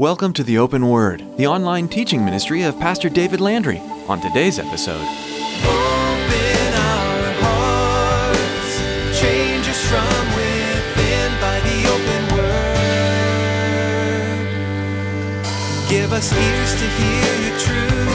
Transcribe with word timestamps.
Welcome 0.00 0.32
to 0.32 0.42
the 0.42 0.56
Open 0.56 0.88
Word, 0.88 1.22
the 1.36 1.46
online 1.46 1.86
teaching 1.86 2.24
ministry 2.24 2.62
of 2.62 2.78
Pastor 2.80 3.10
David 3.10 3.38
Landry. 3.38 3.80
On 4.08 4.18
today's 4.18 4.58
episode, 4.58 5.02
Open 5.02 6.72
our 6.72 7.32
hearts, 7.44 8.80
change 9.20 9.68
us 9.68 9.84
from 9.90 10.24
within 10.34 11.30
by 11.38 11.60
the 11.60 11.84
open 11.92 12.22
word. 12.34 12.80
Give 15.90 16.14
us 16.14 16.32
ears 16.32 16.72
to 16.80 16.86
hear 16.96 17.34
your 17.44 17.58
truth 17.58 18.08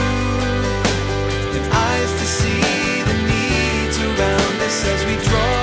and 1.54 1.72
eyes 1.72 2.10
to 2.10 2.26
see 2.26 3.02
the 3.04 3.14
needs 3.30 3.96
around 4.00 4.60
us 4.60 4.84
as 4.86 5.04
we 5.06 5.14
draw 5.24 5.55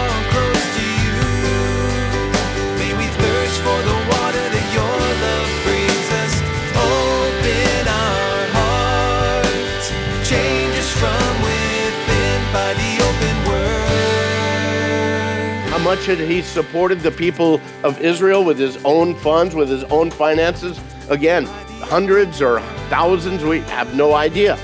much 15.95 16.07
had 16.07 16.17
he 16.17 16.41
supported 16.41 17.01
the 17.01 17.11
people 17.11 17.61
of 17.83 18.01
Israel 18.01 18.43
with 18.43 18.57
his 18.57 18.83
own 18.83 19.13
funds, 19.13 19.53
with 19.53 19.69
his 19.69 19.83
own 19.85 20.09
finances? 20.09 20.79
Again, 21.09 21.45
hundreds 21.81 22.41
or 22.41 22.61
thousands, 22.89 23.43
we 23.43 23.59
have 23.59 23.93
no 23.93 24.15
idea. 24.15 24.57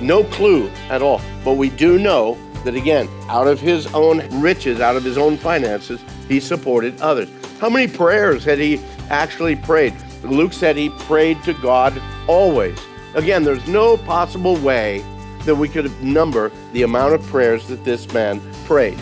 No 0.00 0.24
clue 0.24 0.70
at 0.88 1.02
all. 1.02 1.20
But 1.44 1.58
we 1.58 1.68
do 1.68 1.98
know 1.98 2.38
that, 2.64 2.74
again, 2.74 3.10
out 3.28 3.46
of 3.46 3.60
his 3.60 3.92
own 3.92 4.26
riches, 4.40 4.80
out 4.80 4.96
of 4.96 5.04
his 5.04 5.18
own 5.18 5.36
finances, 5.36 6.02
he 6.28 6.40
supported 6.40 6.98
others. 7.02 7.28
How 7.60 7.68
many 7.68 7.86
prayers 7.86 8.42
had 8.42 8.58
he 8.58 8.80
actually 9.10 9.56
prayed? 9.56 9.92
Luke 10.22 10.54
said 10.54 10.76
he 10.76 10.88
prayed 10.88 11.42
to 11.42 11.52
God 11.52 12.00
always. 12.26 12.78
Again, 13.12 13.44
there's 13.44 13.68
no 13.68 13.98
possible 13.98 14.56
way 14.56 15.04
that 15.44 15.56
we 15.56 15.68
could 15.68 15.92
number 16.02 16.50
the 16.72 16.84
amount 16.84 17.12
of 17.12 17.22
prayers 17.24 17.68
that 17.68 17.84
this 17.84 18.10
man 18.14 18.40
prayed. 18.64 18.98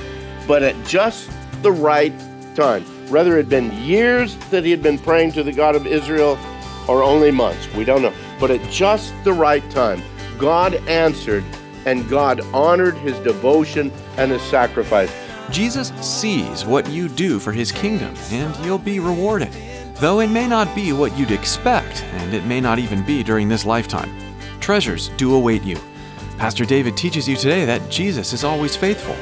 But 0.48 0.64
at 0.64 0.74
just 0.84 1.30
the 1.62 1.72
right 1.72 2.12
time, 2.54 2.82
whether 3.10 3.34
it 3.34 3.36
had 3.36 3.48
been 3.48 3.72
years 3.82 4.36
that 4.50 4.64
he 4.64 4.70
had 4.70 4.82
been 4.82 4.98
praying 4.98 5.32
to 5.32 5.42
the 5.42 5.52
God 5.52 5.76
of 5.76 5.86
Israel 5.86 6.38
or 6.88 7.02
only 7.02 7.30
months, 7.30 7.72
we 7.74 7.84
don't 7.84 8.02
know. 8.02 8.14
But 8.40 8.50
at 8.50 8.70
just 8.70 9.12
the 9.24 9.32
right 9.32 9.68
time, 9.70 10.02
God 10.38 10.74
answered 10.88 11.44
and 11.86 12.08
God 12.08 12.40
honored 12.52 12.96
his 12.96 13.18
devotion 13.20 13.92
and 14.16 14.30
his 14.30 14.42
sacrifice. 14.42 15.12
Jesus 15.50 15.88
sees 16.00 16.64
what 16.64 16.88
you 16.90 17.08
do 17.08 17.38
for 17.38 17.52
his 17.52 17.72
kingdom, 17.72 18.14
and 18.30 18.54
you'll 18.64 18.78
be 18.78 19.00
rewarded. 19.00 19.52
Though 19.94 20.20
it 20.20 20.28
may 20.28 20.46
not 20.46 20.74
be 20.74 20.92
what 20.92 21.16
you'd 21.16 21.30
expect, 21.30 22.02
and 22.04 22.34
it 22.34 22.44
may 22.44 22.60
not 22.60 22.78
even 22.78 23.04
be 23.04 23.22
during 23.22 23.48
this 23.48 23.64
lifetime. 23.64 24.14
Treasures 24.60 25.08
do 25.16 25.34
await 25.34 25.62
you. 25.62 25.78
Pastor 26.36 26.64
David 26.64 26.96
teaches 26.96 27.26
you 27.26 27.36
today 27.36 27.64
that 27.64 27.90
Jesus 27.90 28.32
is 28.32 28.44
always 28.44 28.76
faithful. 28.76 29.16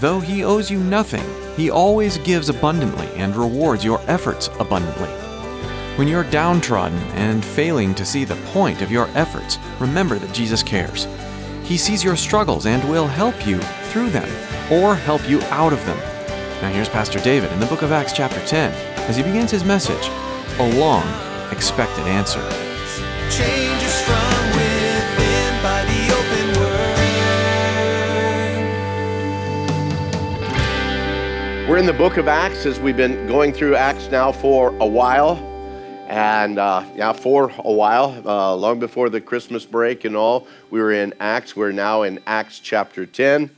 Though 0.00 0.20
he 0.20 0.44
owes 0.44 0.70
you 0.70 0.78
nothing, 0.78 1.22
he 1.58 1.68
always 1.68 2.16
gives 2.16 2.48
abundantly 2.48 3.06
and 3.16 3.36
rewards 3.36 3.84
your 3.84 4.00
efforts 4.06 4.48
abundantly. 4.58 5.10
When 5.98 6.08
you're 6.08 6.24
downtrodden 6.24 6.96
and 7.12 7.44
failing 7.44 7.94
to 7.96 8.06
see 8.06 8.24
the 8.24 8.42
point 8.54 8.80
of 8.80 8.90
your 8.90 9.08
efforts, 9.08 9.58
remember 9.78 10.18
that 10.18 10.32
Jesus 10.32 10.62
cares. 10.62 11.06
He 11.64 11.76
sees 11.76 12.02
your 12.02 12.16
struggles 12.16 12.64
and 12.64 12.82
will 12.88 13.06
help 13.06 13.46
you 13.46 13.58
through 13.92 14.08
them 14.08 14.28
or 14.72 14.94
help 14.94 15.28
you 15.28 15.42
out 15.50 15.74
of 15.74 15.84
them. 15.84 15.98
Now, 16.62 16.70
here's 16.72 16.88
Pastor 16.88 17.20
David 17.20 17.52
in 17.52 17.60
the 17.60 17.66
book 17.66 17.82
of 17.82 17.92
Acts, 17.92 18.14
chapter 18.14 18.40
10, 18.46 18.72
as 19.06 19.18
he 19.18 19.22
begins 19.22 19.50
his 19.50 19.64
message 19.64 20.08
A 20.60 20.78
long 20.78 21.04
expected 21.52 22.06
answer. 22.06 22.69
We're 31.70 31.78
in 31.78 31.86
the 31.86 31.92
book 31.92 32.16
of 32.16 32.26
Acts 32.26 32.66
as 32.66 32.80
we've 32.80 32.96
been 32.96 33.28
going 33.28 33.52
through 33.52 33.76
Acts 33.76 34.10
now 34.10 34.32
for 34.32 34.74
a 34.80 34.86
while. 34.86 35.36
And 36.08 36.58
uh, 36.58 36.84
yeah, 36.96 37.12
for 37.12 37.52
a 37.58 37.72
while, 37.72 38.20
uh, 38.26 38.56
long 38.56 38.80
before 38.80 39.08
the 39.08 39.20
Christmas 39.20 39.64
break 39.64 40.04
and 40.04 40.16
all, 40.16 40.48
we 40.70 40.80
were 40.80 40.90
in 40.90 41.14
Acts. 41.20 41.54
We're 41.54 41.70
now 41.70 42.02
in 42.02 42.18
Acts 42.26 42.58
chapter 42.58 43.06
10. 43.06 43.50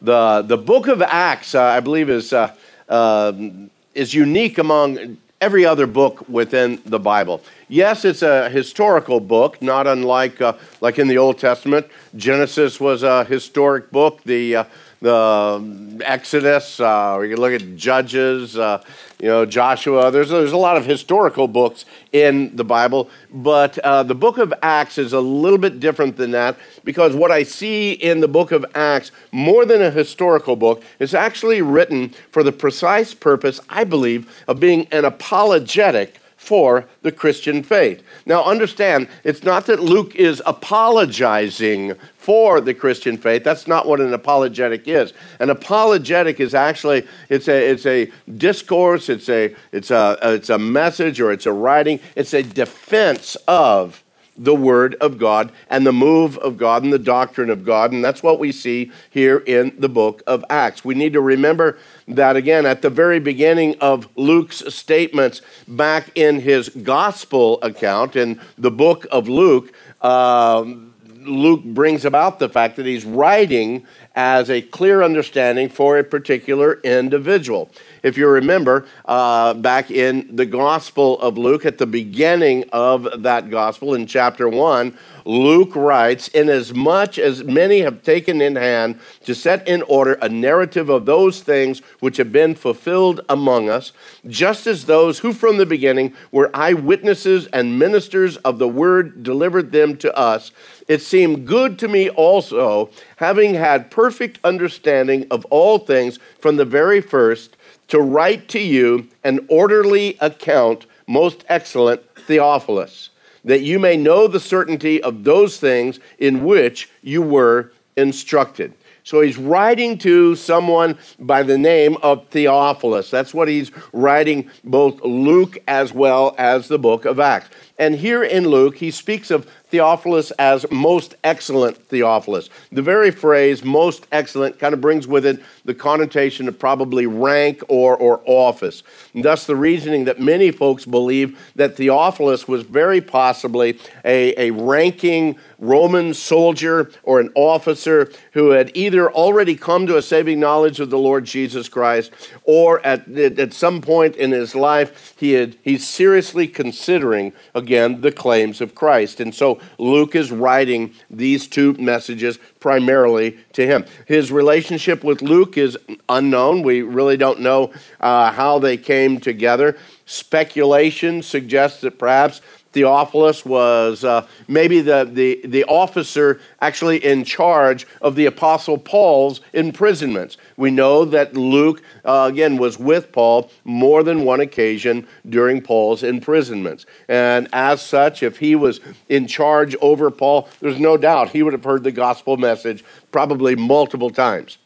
The, 0.00 0.42
the 0.42 0.56
book 0.56 0.86
of 0.86 1.02
Acts, 1.02 1.56
uh, 1.56 1.64
I 1.64 1.80
believe, 1.80 2.08
is, 2.08 2.32
uh, 2.32 2.54
um, 2.88 3.68
is 3.96 4.14
unique 4.14 4.58
among 4.58 5.18
every 5.40 5.64
other 5.64 5.88
book 5.88 6.28
within 6.28 6.80
the 6.86 7.00
Bible. 7.00 7.42
Yes, 7.68 8.04
it's 8.04 8.22
a 8.22 8.48
historical 8.48 9.18
book, 9.18 9.60
not 9.60 9.88
unlike 9.88 10.40
uh, 10.40 10.52
like 10.80 11.00
in 11.00 11.08
the 11.08 11.18
Old 11.18 11.38
Testament. 11.38 11.88
Genesis 12.14 12.78
was 12.78 13.02
a 13.02 13.24
historic 13.24 13.90
book. 13.90 14.22
The 14.22 14.56
uh, 14.56 14.64
the 15.00 15.14
um, 15.14 16.00
Exodus. 16.04 16.78
Uh, 16.78 17.18
we 17.20 17.30
can 17.30 17.38
look 17.38 17.52
at 17.52 17.76
Judges. 17.76 18.56
Uh, 18.58 18.82
you 19.20 19.28
know, 19.28 19.44
Joshua. 19.44 20.10
There's 20.10 20.30
there's 20.30 20.52
a 20.52 20.56
lot 20.56 20.76
of 20.76 20.86
historical 20.86 21.46
books 21.46 21.84
in 22.12 22.56
the 22.56 22.64
Bible, 22.64 23.10
but 23.32 23.78
uh, 23.78 24.02
the 24.02 24.14
book 24.14 24.38
of 24.38 24.52
Acts 24.62 24.98
is 24.98 25.12
a 25.12 25.20
little 25.20 25.58
bit 25.58 25.78
different 25.78 26.16
than 26.16 26.30
that 26.30 26.56
because 26.84 27.14
what 27.14 27.30
I 27.30 27.42
see 27.42 27.92
in 27.92 28.20
the 28.20 28.28
book 28.28 28.50
of 28.52 28.64
Acts, 28.74 29.10
more 29.30 29.64
than 29.64 29.82
a 29.82 29.90
historical 29.90 30.56
book, 30.56 30.82
is 30.98 31.14
actually 31.14 31.60
written 31.60 32.14
for 32.30 32.42
the 32.42 32.52
precise 32.52 33.12
purpose, 33.12 33.60
I 33.68 33.84
believe, 33.84 34.30
of 34.48 34.58
being 34.58 34.86
an 34.90 35.04
apologetic 35.04 36.16
for 36.36 36.86
the 37.02 37.12
Christian 37.12 37.62
faith. 37.62 38.02
Now, 38.24 38.42
understand, 38.44 39.08
it's 39.24 39.42
not 39.42 39.66
that 39.66 39.80
Luke 39.80 40.16
is 40.16 40.42
apologizing 40.46 41.92
for 42.20 42.60
the 42.60 42.74
Christian 42.74 43.16
faith. 43.16 43.44
That's 43.44 43.66
not 43.66 43.88
what 43.88 43.98
an 43.98 44.12
apologetic 44.12 44.86
is. 44.86 45.14
An 45.38 45.48
apologetic 45.48 46.38
is 46.38 46.54
actually 46.54 47.06
it's 47.30 47.48
a 47.48 47.70
it's 47.70 47.86
a 47.86 48.12
discourse. 48.36 49.08
It's 49.08 49.30
a 49.30 49.56
it's 49.72 49.90
a 49.90 50.18
it's 50.22 50.50
a 50.50 50.58
message 50.58 51.18
or 51.18 51.32
it's 51.32 51.46
a 51.46 51.52
writing. 51.52 51.98
It's 52.14 52.34
a 52.34 52.42
defense 52.42 53.36
of 53.48 54.04
the 54.36 54.54
Word 54.54 54.96
of 55.00 55.16
God 55.18 55.50
and 55.70 55.86
the 55.86 55.92
move 55.92 56.36
of 56.38 56.58
God 56.58 56.82
and 56.82 56.92
the 56.92 56.98
doctrine 56.98 57.48
of 57.48 57.64
God. 57.64 57.90
And 57.90 58.04
that's 58.04 58.22
what 58.22 58.38
we 58.38 58.52
see 58.52 58.92
here 59.08 59.38
in 59.38 59.74
the 59.78 59.88
book 59.88 60.22
of 60.26 60.44
Acts. 60.50 60.84
We 60.84 60.94
need 60.94 61.14
to 61.14 61.22
remember 61.22 61.78
that 62.06 62.36
again 62.36 62.66
at 62.66 62.82
the 62.82 62.90
very 62.90 63.18
beginning 63.18 63.76
of 63.80 64.08
Luke's 64.14 64.62
statements 64.74 65.40
back 65.66 66.10
in 66.14 66.40
his 66.40 66.68
gospel 66.68 67.62
account 67.62 68.14
in 68.14 68.40
the 68.58 68.70
book 68.70 69.06
of 69.10 69.26
Luke. 69.26 69.72
Um, 70.02 70.89
Luke 71.20 71.62
brings 71.64 72.04
about 72.04 72.38
the 72.38 72.48
fact 72.48 72.76
that 72.76 72.86
he's 72.86 73.04
writing 73.04 73.86
as 74.14 74.50
a 74.50 74.62
clear 74.62 75.02
understanding 75.02 75.68
for 75.68 75.98
a 75.98 76.04
particular 76.04 76.80
individual. 76.80 77.70
If 78.02 78.16
you 78.16 78.26
remember, 78.26 78.86
uh, 79.04 79.54
back 79.54 79.90
in 79.90 80.34
the 80.34 80.46
Gospel 80.46 81.20
of 81.20 81.38
Luke, 81.38 81.66
at 81.66 81.78
the 81.78 81.86
beginning 81.86 82.64
of 82.72 83.22
that 83.22 83.50
Gospel 83.50 83.94
in 83.94 84.06
chapter 84.06 84.48
1, 84.48 84.96
Luke 85.24 85.76
writes, 85.76 86.28
Inasmuch 86.28 87.18
as 87.18 87.44
many 87.44 87.80
have 87.80 88.02
taken 88.02 88.40
in 88.40 88.56
hand 88.56 88.98
to 89.24 89.34
set 89.34 89.66
in 89.68 89.82
order 89.82 90.14
a 90.14 90.28
narrative 90.28 90.88
of 90.88 91.06
those 91.06 91.42
things 91.42 91.80
which 92.00 92.16
have 92.16 92.32
been 92.32 92.54
fulfilled 92.54 93.20
among 93.28 93.68
us, 93.68 93.92
just 94.26 94.66
as 94.66 94.86
those 94.86 95.18
who 95.20 95.32
from 95.32 95.58
the 95.58 95.66
beginning 95.66 96.14
were 96.32 96.50
eyewitnesses 96.54 97.46
and 97.48 97.78
ministers 97.78 98.38
of 98.38 98.58
the 98.58 98.68
word 98.68 99.22
delivered 99.22 99.72
them 99.72 99.96
to 99.96 100.14
us, 100.16 100.50
it 100.90 101.00
seemed 101.00 101.46
good 101.46 101.78
to 101.78 101.86
me 101.86 102.10
also, 102.10 102.90
having 103.18 103.54
had 103.54 103.92
perfect 103.92 104.40
understanding 104.42 105.24
of 105.30 105.44
all 105.44 105.78
things 105.78 106.18
from 106.40 106.56
the 106.56 106.64
very 106.64 107.00
first, 107.00 107.56
to 107.86 108.00
write 108.00 108.48
to 108.48 108.58
you 108.58 109.06
an 109.22 109.46
orderly 109.48 110.18
account, 110.20 110.86
most 111.06 111.44
excellent 111.48 112.02
Theophilus, 112.16 113.10
that 113.44 113.60
you 113.60 113.78
may 113.78 113.96
know 113.96 114.26
the 114.26 114.40
certainty 114.40 115.00
of 115.00 115.22
those 115.22 115.60
things 115.60 116.00
in 116.18 116.44
which 116.44 116.90
you 117.02 117.22
were 117.22 117.70
instructed. 117.96 118.74
So 119.04 119.20
he's 119.20 119.38
writing 119.38 119.96
to 119.98 120.34
someone 120.34 120.98
by 121.18 121.44
the 121.44 121.56
name 121.56 121.98
of 122.02 122.28
Theophilus. 122.28 123.10
That's 123.10 123.32
what 123.32 123.46
he's 123.46 123.70
writing 123.92 124.50
both 124.64 125.00
Luke 125.02 125.56
as 125.68 125.92
well 125.92 126.34
as 126.36 126.66
the 126.66 126.78
book 126.78 127.04
of 127.04 127.20
Acts. 127.20 127.48
And 127.80 127.94
here 127.94 128.22
in 128.22 128.46
Luke, 128.46 128.76
he 128.76 128.90
speaks 128.90 129.30
of 129.30 129.50
Theophilus 129.70 130.32
as 130.32 130.70
most 130.70 131.14
excellent 131.24 131.78
Theophilus. 131.88 132.50
The 132.70 132.82
very 132.82 133.10
phrase 133.10 133.64
most 133.64 134.06
excellent 134.12 134.58
kind 134.58 134.74
of 134.74 134.82
brings 134.82 135.08
with 135.08 135.24
it 135.24 135.40
the 135.64 135.74
connotation 135.74 136.46
of 136.46 136.58
probably 136.58 137.06
rank 137.06 137.62
or, 137.68 137.96
or 137.96 138.20
office. 138.26 138.82
And 139.14 139.24
thus, 139.24 139.46
the 139.46 139.56
reasoning 139.56 140.04
that 140.04 140.20
many 140.20 140.50
folks 140.50 140.84
believe 140.84 141.38
that 141.56 141.76
Theophilus 141.76 142.46
was 142.46 142.64
very 142.64 143.00
possibly 143.00 143.78
a, 144.04 144.48
a 144.48 144.50
ranking 144.50 145.38
Roman 145.58 146.14
soldier 146.14 146.90
or 147.02 147.20
an 147.20 147.30
officer 147.34 148.10
who 148.32 148.50
had 148.50 148.70
either 148.74 149.10
already 149.12 149.54
come 149.54 149.86
to 149.86 149.96
a 149.96 150.02
saving 150.02 150.40
knowledge 150.40 150.80
of 150.80 150.90
the 150.90 150.98
Lord 150.98 151.24
Jesus 151.24 151.68
Christ 151.68 152.10
or 152.44 152.84
at, 152.84 153.08
at 153.08 153.52
some 153.52 153.82
point 153.82 154.16
in 154.16 154.32
his 154.32 154.54
life 154.54 155.14
he 155.18 155.32
had, 155.32 155.56
he's 155.62 155.86
seriously 155.86 156.48
considering 156.48 157.32
again 157.70 158.00
the 158.00 158.10
claims 158.10 158.60
of 158.60 158.74
Christ. 158.74 159.20
And 159.20 159.32
so 159.32 159.60
Luke 159.78 160.16
is 160.16 160.32
writing 160.32 160.92
these 161.08 161.46
two 161.46 161.74
messages 161.74 162.36
primarily 162.58 163.38
to 163.52 163.64
him. 163.64 163.84
His 164.06 164.32
relationship 164.32 165.04
with 165.04 165.22
Luke 165.22 165.56
is 165.56 165.78
unknown. 166.08 166.62
We 166.62 166.82
really 166.82 167.16
don't 167.16 167.38
know 167.38 167.72
uh, 168.00 168.32
how 168.32 168.58
they 168.58 168.76
came 168.76 169.20
together. 169.20 169.78
Speculation 170.04 171.22
suggests 171.22 171.80
that 171.82 171.96
perhaps 171.96 172.40
Theophilus 172.72 173.44
was 173.44 174.04
uh, 174.04 174.26
maybe 174.46 174.80
the, 174.80 175.08
the, 175.10 175.40
the 175.44 175.64
officer 175.64 176.40
actually 176.60 177.04
in 177.04 177.24
charge 177.24 177.86
of 178.00 178.14
the 178.14 178.26
Apostle 178.26 178.78
Paul's 178.78 179.40
imprisonments. 179.52 180.36
We 180.56 180.70
know 180.70 181.04
that 181.06 181.34
Luke, 181.34 181.82
uh, 182.04 182.28
again, 182.30 182.58
was 182.58 182.78
with 182.78 183.10
Paul 183.10 183.50
more 183.64 184.02
than 184.02 184.24
one 184.24 184.40
occasion 184.40 185.06
during 185.28 185.62
Paul's 185.62 186.02
imprisonments. 186.02 186.86
And 187.08 187.48
as 187.52 187.82
such, 187.82 188.22
if 188.22 188.38
he 188.38 188.54
was 188.54 188.80
in 189.08 189.26
charge 189.26 189.74
over 189.80 190.10
Paul, 190.10 190.48
there's 190.60 190.78
no 190.78 190.96
doubt 190.96 191.30
he 191.30 191.42
would 191.42 191.52
have 191.52 191.64
heard 191.64 191.82
the 191.82 191.92
gospel 191.92 192.36
message 192.36 192.84
probably 193.10 193.56
multiple 193.56 194.10
times. 194.10 194.58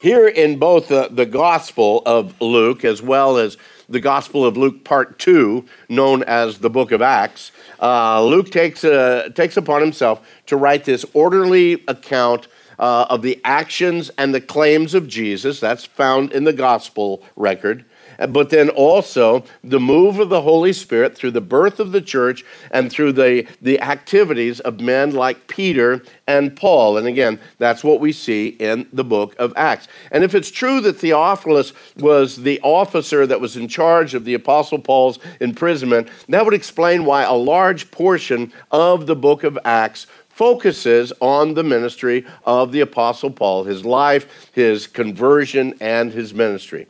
Here 0.00 0.28
in 0.28 0.60
both 0.60 0.86
the, 0.86 1.08
the 1.10 1.26
Gospel 1.26 2.02
of 2.06 2.40
Luke 2.40 2.84
as 2.84 3.02
well 3.02 3.36
as 3.36 3.56
the 3.88 3.98
Gospel 3.98 4.44
of 4.46 4.56
Luke, 4.56 4.84
part 4.84 5.18
two, 5.18 5.64
known 5.88 6.22
as 6.22 6.58
the 6.58 6.70
book 6.70 6.92
of 6.92 7.02
Acts, 7.02 7.50
uh, 7.82 8.22
Luke 8.22 8.50
takes, 8.52 8.84
uh, 8.84 9.30
takes 9.34 9.56
upon 9.56 9.80
himself 9.80 10.24
to 10.46 10.56
write 10.56 10.84
this 10.84 11.04
orderly 11.14 11.82
account 11.88 12.46
uh, 12.78 13.06
of 13.10 13.22
the 13.22 13.40
actions 13.44 14.08
and 14.16 14.32
the 14.32 14.40
claims 14.40 14.94
of 14.94 15.08
Jesus. 15.08 15.58
That's 15.58 15.84
found 15.84 16.30
in 16.30 16.44
the 16.44 16.52
Gospel 16.52 17.24
record 17.34 17.84
but 18.18 18.50
then 18.50 18.68
also 18.70 19.44
the 19.62 19.78
move 19.78 20.18
of 20.18 20.28
the 20.28 20.42
Holy 20.42 20.72
Spirit 20.72 21.14
through 21.14 21.30
the 21.30 21.40
birth 21.40 21.78
of 21.78 21.92
the 21.92 22.00
church 22.00 22.44
and 22.70 22.90
through 22.90 23.12
the, 23.12 23.46
the 23.62 23.80
activities 23.80 24.60
of 24.60 24.80
men 24.80 25.12
like 25.12 25.46
Peter 25.46 26.02
and 26.26 26.56
Paul. 26.56 26.98
And 26.98 27.06
again, 27.06 27.38
that's 27.58 27.84
what 27.84 28.00
we 28.00 28.12
see 28.12 28.48
in 28.48 28.88
the 28.92 29.04
book 29.04 29.36
of 29.38 29.52
Acts. 29.56 29.88
And 30.10 30.24
if 30.24 30.34
it's 30.34 30.50
true 30.50 30.80
that 30.80 30.98
Theophilus 30.98 31.72
was 31.96 32.36
the 32.36 32.60
officer 32.62 33.26
that 33.26 33.40
was 33.40 33.56
in 33.56 33.68
charge 33.68 34.14
of 34.14 34.24
the 34.24 34.34
Apostle 34.34 34.78
Paul's 34.78 35.18
imprisonment, 35.40 36.08
that 36.28 36.44
would 36.44 36.54
explain 36.54 37.04
why 37.04 37.22
a 37.22 37.34
large 37.34 37.90
portion 37.90 38.52
of 38.70 39.06
the 39.06 39.16
book 39.16 39.44
of 39.44 39.58
Acts 39.64 40.06
focuses 40.28 41.12
on 41.20 41.54
the 41.54 41.64
ministry 41.64 42.24
of 42.44 42.70
the 42.70 42.80
Apostle 42.80 43.30
Paul, 43.30 43.64
his 43.64 43.84
life, 43.84 44.50
his 44.52 44.86
conversion, 44.86 45.74
and 45.80 46.12
his 46.12 46.32
ministry. 46.32 46.86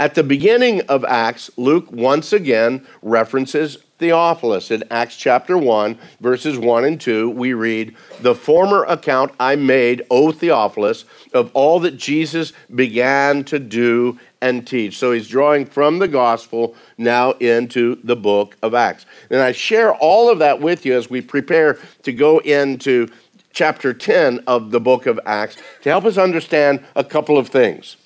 At 0.00 0.16
the 0.16 0.24
beginning 0.24 0.80
of 0.82 1.04
Acts, 1.04 1.50
Luke 1.56 1.90
once 1.92 2.32
again 2.32 2.84
references 3.00 3.78
Theophilus. 3.98 4.72
In 4.72 4.82
Acts 4.90 5.16
chapter 5.16 5.56
1, 5.56 5.96
verses 6.20 6.58
1 6.58 6.84
and 6.84 7.00
2, 7.00 7.30
we 7.30 7.54
read, 7.54 7.94
The 8.20 8.34
former 8.34 8.82
account 8.84 9.32
I 9.38 9.54
made, 9.54 10.04
O 10.10 10.32
Theophilus, 10.32 11.04
of 11.32 11.52
all 11.54 11.78
that 11.80 11.96
Jesus 11.96 12.52
began 12.74 13.44
to 13.44 13.60
do 13.60 14.18
and 14.40 14.66
teach. 14.66 14.98
So 14.98 15.12
he's 15.12 15.28
drawing 15.28 15.64
from 15.64 16.00
the 16.00 16.08
gospel 16.08 16.74
now 16.98 17.32
into 17.32 18.00
the 18.02 18.16
book 18.16 18.56
of 18.62 18.74
Acts. 18.74 19.06
And 19.30 19.40
I 19.40 19.52
share 19.52 19.94
all 19.94 20.28
of 20.28 20.40
that 20.40 20.60
with 20.60 20.84
you 20.84 20.94
as 20.96 21.08
we 21.08 21.20
prepare 21.20 21.78
to 22.02 22.12
go 22.12 22.38
into 22.40 23.08
chapter 23.52 23.94
10 23.94 24.40
of 24.48 24.72
the 24.72 24.80
book 24.80 25.06
of 25.06 25.20
Acts 25.24 25.56
to 25.82 25.88
help 25.88 26.04
us 26.04 26.18
understand 26.18 26.84
a 26.96 27.04
couple 27.04 27.38
of 27.38 27.46
things. 27.46 27.96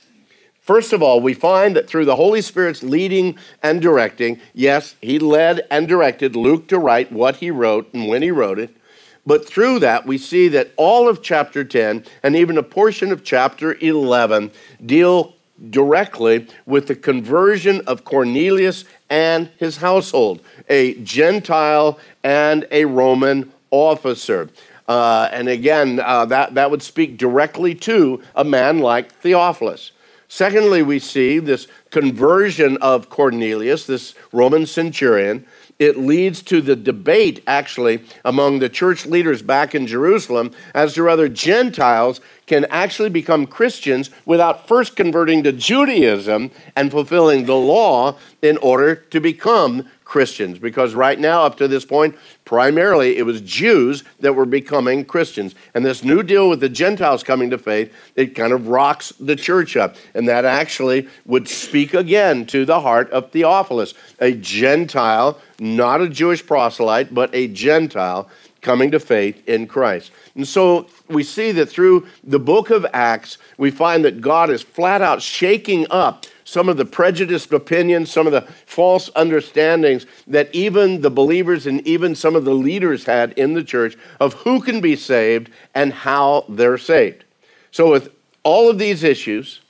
First 0.68 0.92
of 0.92 1.02
all, 1.02 1.22
we 1.22 1.32
find 1.32 1.74
that 1.76 1.88
through 1.88 2.04
the 2.04 2.16
Holy 2.16 2.42
Spirit's 2.42 2.82
leading 2.82 3.38
and 3.62 3.80
directing, 3.80 4.38
yes, 4.52 4.96
he 5.00 5.18
led 5.18 5.66
and 5.70 5.88
directed 5.88 6.36
Luke 6.36 6.68
to 6.68 6.78
write 6.78 7.10
what 7.10 7.36
he 7.36 7.50
wrote 7.50 7.88
and 7.94 8.06
when 8.06 8.20
he 8.20 8.30
wrote 8.30 8.58
it. 8.58 8.76
But 9.24 9.48
through 9.48 9.78
that, 9.78 10.04
we 10.04 10.18
see 10.18 10.46
that 10.48 10.72
all 10.76 11.08
of 11.08 11.22
chapter 11.22 11.64
10 11.64 12.04
and 12.22 12.36
even 12.36 12.58
a 12.58 12.62
portion 12.62 13.12
of 13.12 13.24
chapter 13.24 13.78
11 13.80 14.50
deal 14.84 15.34
directly 15.70 16.46
with 16.66 16.86
the 16.86 16.94
conversion 16.94 17.80
of 17.86 18.04
Cornelius 18.04 18.84
and 19.08 19.48
his 19.56 19.78
household, 19.78 20.42
a 20.68 20.92
Gentile 20.96 21.98
and 22.22 22.68
a 22.70 22.84
Roman 22.84 23.54
officer. 23.70 24.50
Uh, 24.86 25.30
and 25.32 25.48
again, 25.48 25.98
uh, 25.98 26.26
that, 26.26 26.56
that 26.56 26.70
would 26.70 26.82
speak 26.82 27.16
directly 27.16 27.74
to 27.74 28.22
a 28.34 28.44
man 28.44 28.80
like 28.80 29.10
Theophilus. 29.12 29.92
Secondly, 30.28 30.82
we 30.82 30.98
see 30.98 31.38
this 31.38 31.66
conversion 31.90 32.76
of 32.78 33.08
Cornelius, 33.08 33.86
this 33.86 34.14
Roman 34.30 34.66
centurion. 34.66 35.46
It 35.78 35.96
leads 35.96 36.42
to 36.42 36.60
the 36.60 36.76
debate, 36.76 37.42
actually, 37.46 38.02
among 38.26 38.58
the 38.58 38.69
church 38.69 39.06
leaders 39.06 39.40
back 39.40 39.75
in 39.75 39.86
Jerusalem 39.86 40.50
as 40.75 40.94
to 40.94 41.04
whether 41.04 41.28
Gentiles 41.28 42.20
can 42.46 42.66
actually 42.66 43.08
become 43.08 43.46
Christians 43.46 44.10
without 44.26 44.69
first 44.69 44.96
converting 44.96 45.44
to 45.44 45.52
Judaism 45.52 46.50
and 46.76 46.90
fulfilling 46.90 47.46
the 47.46 47.54
law 47.54 48.19
in 48.42 48.58
order 48.58 48.96
to 48.96 49.20
become 49.20 49.88
Christians. 50.08 50.58
Because 50.58 50.94
right 50.94 51.20
now, 51.20 51.44
up 51.44 51.58
to 51.58 51.69
this 51.69 51.84
point, 51.84 52.16
primarily 52.46 53.19
it 53.19 53.25
was 53.25 53.43
Jews 53.43 54.05
that 54.20 54.32
were 54.32 54.46
becoming 54.46 55.05
Christians. 55.05 55.55
And 55.75 55.84
this 55.84 56.02
new 56.02 56.22
deal 56.22 56.49
with 56.49 56.60
the 56.60 56.70
Gentiles 56.70 57.22
coming 57.22 57.50
to 57.50 57.58
faith, 57.58 57.93
it 58.16 58.34
kind 58.34 58.55
of 58.55 58.69
rocks 58.69 59.12
the 59.20 59.37
church 59.37 59.76
up. 59.76 59.96
And 60.14 60.26
that 60.26 60.46
actually 60.46 61.08
would 61.26 61.46
speak 61.46 61.93
again 61.93 62.46
to 62.46 62.64
the 62.64 62.81
heart 62.81 63.10
of 63.10 63.31
Theophilus, 63.32 63.93
a 64.19 64.32
Gentile, 64.32 65.38
not 65.60 66.00
a 66.00 66.08
Jewish 66.08 66.44
proselyte, 66.44 67.12
but 67.12 67.34
a 67.34 67.46
Gentile 67.46 68.31
coming 68.62 68.90
to 68.90 68.99
faith 68.99 69.46
in 69.46 69.66
Christ. 69.66 70.11
And 70.38 70.46
so 70.46 70.87
we 71.08 71.25
see 71.25 71.50
that 71.50 71.69
through 71.69 72.06
the 72.23 72.38
book 72.38 72.70
of 72.70 72.87
Acts, 72.93 73.38
we 73.56 73.73
find 73.73 74.05
that 74.05 74.20
God 74.20 74.50
is 74.50 74.62
flat 74.62 75.02
out 75.02 75.20
shaking 75.20 75.85
up 75.90 76.26
some 76.44 76.69
of 76.69 76.76
the 76.76 76.85
prejudiced 76.85 77.52
opinions, 77.52 78.12
some 78.12 78.25
of 78.25 78.32
the 78.32 78.43
false 78.64 79.11
understandings 79.17 80.06
that 80.29 80.49
even 80.55 81.00
the 81.00 81.11
believers 81.11 81.67
and 81.67 81.85
even 81.85 82.14
some 82.14 82.37
of 82.37 82.44
the 82.44 82.55
leaders 82.55 83.05
had 83.05 83.32
in 83.32 83.55
the 83.55 83.64
church 83.64 83.99
of 84.20 84.32
who 84.35 84.61
can 84.61 84.81
be 84.81 84.94
saved 84.94 85.50
and 85.75 85.93
how 85.93 86.44
they're 86.49 86.79
saved. 86.79 87.25
So, 87.73 87.90
with 87.90 88.08
all 88.44 88.70
of 88.70 88.79
these 88.79 89.02
issues, 89.02 89.61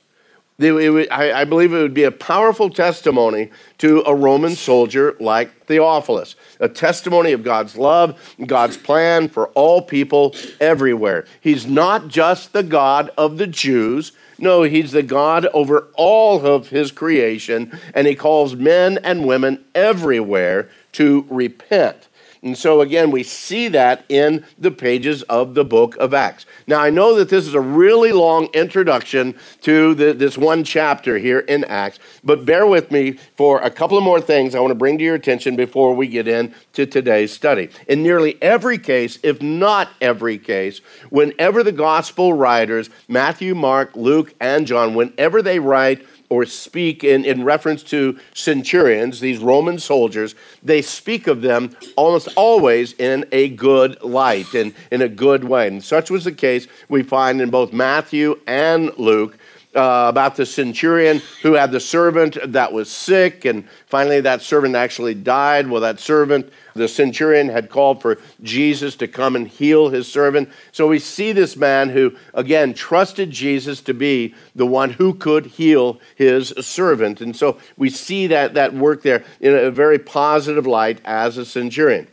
I 0.61 1.45
believe 1.45 1.73
it 1.73 1.81
would 1.81 1.93
be 1.93 2.03
a 2.03 2.11
powerful 2.11 2.69
testimony 2.69 3.49
to 3.77 4.03
a 4.05 4.13
Roman 4.13 4.55
soldier 4.55 5.15
like 5.19 5.65
Theophilus, 5.65 6.35
a 6.59 6.67
testimony 6.67 7.31
of 7.31 7.43
God's 7.43 7.77
love, 7.77 8.35
God's 8.45 8.75
plan 8.75 9.29
for 9.29 9.47
all 9.49 9.81
people 9.81 10.35
everywhere. 10.59 11.25
He's 11.39 11.65
not 11.65 12.09
just 12.09 12.51
the 12.51 12.63
God 12.63 13.09
of 13.17 13.37
the 13.37 13.47
Jews, 13.47 14.11
no, 14.41 14.63
he's 14.63 14.91
the 14.91 15.03
God 15.03 15.45
over 15.47 15.87
all 15.95 16.45
of 16.45 16.69
his 16.69 16.91
creation, 16.91 17.77
and 17.93 18.07
he 18.07 18.15
calls 18.15 18.55
men 18.55 18.97
and 19.03 19.25
women 19.25 19.63
everywhere 19.75 20.69
to 20.93 21.25
repent. 21.29 22.08
And 22.41 22.57
so, 22.57 22.79
again, 22.79 23.11
we 23.11 23.23
see 23.23 23.67
that 23.69 24.05
in 24.07 24.45
the 24.57 24.71
pages 24.71 25.23
of 25.23 25.55
the 25.55 25.65
book 25.65 25.97
of 25.97 26.13
Acts. 26.13 26.45
Now, 26.67 26.79
I 26.79 26.89
know 26.89 27.15
that 27.15 27.27
this 27.27 27.45
is 27.45 27.53
a 27.53 27.59
really 27.59 28.13
long 28.13 28.45
introduction 28.53 29.37
to 29.61 29.93
the, 29.93 30.13
this 30.13 30.37
one 30.37 30.63
chapter 30.63 31.17
here 31.17 31.39
in 31.39 31.65
Acts, 31.65 31.99
but 32.23 32.45
bear 32.45 32.65
with 32.65 32.91
me 32.91 33.19
for 33.35 33.59
a 33.59 33.69
couple 33.69 33.97
of 33.97 34.05
more 34.05 34.21
things 34.21 34.55
I 34.55 34.61
want 34.61 34.71
to 34.71 34.75
bring 34.75 34.97
to 34.99 35.03
your 35.03 35.15
attention 35.15 35.57
before 35.57 35.93
we 35.93 36.07
get 36.07 36.29
into 36.29 36.85
today's 36.85 37.33
study. 37.33 37.71
In 37.89 38.03
nearly 38.03 38.41
every 38.41 38.77
case, 38.77 39.19
if 39.21 39.41
not 39.41 39.89
every 39.99 40.37
case, 40.37 40.79
whenever 41.09 41.61
the 41.61 41.73
gospel 41.73 42.31
writers, 42.31 42.89
Matthew, 43.09 43.53
Mark, 43.53 43.93
Luke, 43.95 44.33
and 44.39 44.65
John, 44.65 44.93
whenever 44.93 45.41
they 45.41 45.59
write 45.59 46.05
or 46.29 46.45
speak 46.45 47.03
in, 47.03 47.25
in 47.25 47.43
reference 47.43 47.81
to 47.81 48.19
centurions, 48.33 49.19
these 49.19 49.39
Roman 49.39 49.79
soldiers, 49.79 50.35
they 50.61 50.81
speak 50.81 51.25
of 51.25 51.41
them 51.41 51.75
almost 51.95 52.29
always 52.35 52.93
in 52.93 53.25
a 53.31 53.49
good 53.49 54.01
light 54.03 54.53
and 54.53 54.73
in 54.91 55.01
a 55.01 55.09
good 55.09 55.43
way. 55.43 55.67
And 55.67 55.83
such 55.83 56.11
was 56.11 56.23
the 56.23 56.31
case 56.31 56.67
we 56.87 57.01
find 57.01 57.41
in 57.41 57.49
both 57.49 57.73
Matthew 57.73 58.39
and 58.45 58.95
Luke. 58.99 59.38
Uh, 59.75 60.07
about 60.09 60.35
the 60.35 60.45
centurion 60.45 61.21
who 61.43 61.53
had 61.53 61.71
the 61.71 61.79
servant 61.79 62.37
that 62.53 62.73
was 62.73 62.89
sick, 62.89 63.45
and 63.45 63.67
finally 63.85 64.19
that 64.21 64.41
servant 64.41 64.75
actually 64.75 65.13
died. 65.13 65.67
Well, 65.67 65.81
that 65.81 65.99
servant, 65.99 66.51
the 66.73 66.87
centurion, 66.87 67.49
had 67.49 67.69
called 67.69 68.01
for 68.01 68.17
Jesus 68.41 68.95
to 68.95 69.07
come 69.07 69.35
and 69.35 69.47
heal 69.47 69.89
his 69.89 70.11
servant. 70.11 70.49
So 70.71 70.87
we 70.87 70.97
see 70.97 71.33
this 71.33 71.55
man 71.55 71.89
who, 71.89 72.15
again, 72.33 72.73
trusted 72.73 73.29
Jesus 73.29 73.81
to 73.81 73.93
be 73.93 74.33
the 74.55 74.65
one 74.65 74.91
who 74.91 75.13
could 75.13 75.45
heal 75.45 75.99
his 76.15 76.49
servant. 76.61 77.21
And 77.21 77.35
so 77.35 77.59
we 77.77 77.89
see 77.89 78.27
that, 78.27 78.55
that 78.55 78.73
work 78.73 79.03
there 79.03 79.23
in 79.39 79.53
a 79.53 79.69
very 79.69 79.99
positive 79.99 80.65
light 80.65 80.99
as 81.05 81.37
a 81.37 81.45
centurion 81.45 82.07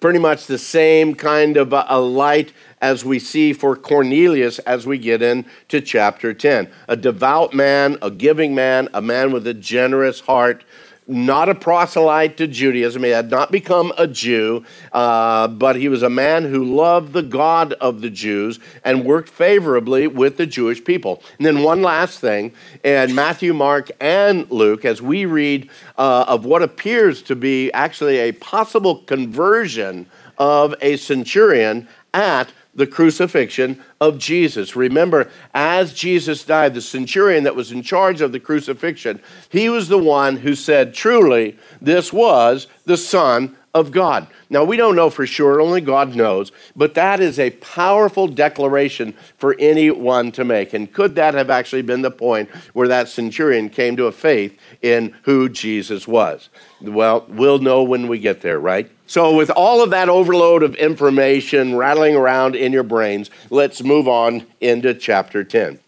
pretty 0.00 0.18
much 0.18 0.46
the 0.46 0.58
same 0.58 1.14
kind 1.14 1.56
of 1.56 1.72
a, 1.72 1.98
light 1.98 2.52
as 2.80 3.04
we 3.04 3.18
see 3.18 3.52
for 3.52 3.74
Cornelius 3.74 4.58
as 4.60 4.86
we 4.86 4.98
get 4.98 5.22
into 5.22 5.80
chapter 5.80 6.32
10. 6.32 6.70
A 6.86 6.96
devout 6.96 7.52
man, 7.52 7.98
a 8.00 8.10
giving 8.10 8.54
man, 8.54 8.88
a 8.94 9.02
man 9.02 9.32
with 9.32 9.46
a 9.46 9.54
generous 9.54 10.20
heart 10.20 10.64
not 11.08 11.48
a 11.48 11.54
proselyte 11.54 12.36
to 12.36 12.46
Judaism. 12.46 13.02
He 13.02 13.10
had 13.10 13.30
not 13.30 13.50
become 13.50 13.92
a 13.96 14.06
Jew, 14.06 14.64
uh, 14.92 15.48
but 15.48 15.76
he 15.76 15.88
was 15.88 16.02
a 16.02 16.10
man 16.10 16.44
who 16.44 16.62
loved 16.62 17.14
the 17.14 17.22
God 17.22 17.72
of 17.74 18.02
the 18.02 18.10
Jews 18.10 18.60
and 18.84 19.04
worked 19.04 19.30
favorably 19.30 20.06
with 20.06 20.36
the 20.36 20.46
Jewish 20.46 20.84
people. 20.84 21.22
And 21.38 21.46
then, 21.46 21.62
one 21.62 21.82
last 21.82 22.20
thing 22.20 22.52
in 22.84 23.14
Matthew, 23.14 23.54
Mark, 23.54 23.90
and 24.00 24.50
Luke, 24.50 24.84
as 24.84 25.00
we 25.00 25.24
read 25.24 25.70
uh, 25.96 26.26
of 26.28 26.44
what 26.44 26.62
appears 26.62 27.22
to 27.22 27.34
be 27.34 27.72
actually 27.72 28.18
a 28.18 28.32
possible 28.32 28.96
conversion 28.96 30.06
of 30.36 30.74
a 30.80 30.96
centurion 30.96 31.88
at 32.12 32.52
the 32.78 32.86
crucifixion 32.86 33.82
of 34.00 34.18
Jesus. 34.18 34.76
Remember, 34.76 35.28
as 35.52 35.92
Jesus 35.92 36.44
died, 36.44 36.74
the 36.74 36.80
centurion 36.80 37.44
that 37.44 37.56
was 37.56 37.72
in 37.72 37.82
charge 37.82 38.20
of 38.20 38.32
the 38.32 38.40
crucifixion, 38.40 39.20
he 39.48 39.68
was 39.68 39.88
the 39.88 39.98
one 39.98 40.36
who 40.38 40.54
said, 40.54 40.94
Truly, 40.94 41.58
this 41.82 42.12
was 42.12 42.68
the 42.84 42.96
Son 42.96 43.56
of 43.78 43.90
God. 43.90 44.26
Now, 44.50 44.64
we 44.64 44.76
don't 44.76 44.96
know 44.96 45.08
for 45.08 45.26
sure, 45.26 45.60
only 45.60 45.80
God 45.80 46.14
knows, 46.14 46.52
but 46.76 46.94
that 46.94 47.20
is 47.20 47.38
a 47.38 47.50
powerful 47.50 48.28
declaration 48.28 49.14
for 49.36 49.56
anyone 49.58 50.32
to 50.32 50.44
make. 50.44 50.74
And 50.74 50.92
could 50.92 51.14
that 51.14 51.34
have 51.34 51.50
actually 51.50 51.82
been 51.82 52.02
the 52.02 52.10
point 52.10 52.50
where 52.72 52.88
that 52.88 53.08
centurion 53.08 53.70
came 53.70 53.96
to 53.96 54.06
a 54.06 54.12
faith 54.12 54.58
in 54.82 55.14
who 55.22 55.48
Jesus 55.48 56.06
was? 56.06 56.48
Well, 56.80 57.26
we'll 57.28 57.58
know 57.58 57.82
when 57.82 58.08
we 58.08 58.18
get 58.18 58.42
there, 58.42 58.60
right? 58.60 58.90
So, 59.06 59.34
with 59.34 59.50
all 59.50 59.82
of 59.82 59.90
that 59.90 60.10
overload 60.10 60.62
of 60.62 60.74
information 60.74 61.76
rattling 61.76 62.14
around 62.14 62.54
in 62.54 62.72
your 62.72 62.82
brains, 62.82 63.30
let's 63.48 63.82
move 63.82 64.06
on 64.06 64.46
into 64.60 64.92
chapter 64.92 65.44
10. 65.44 65.78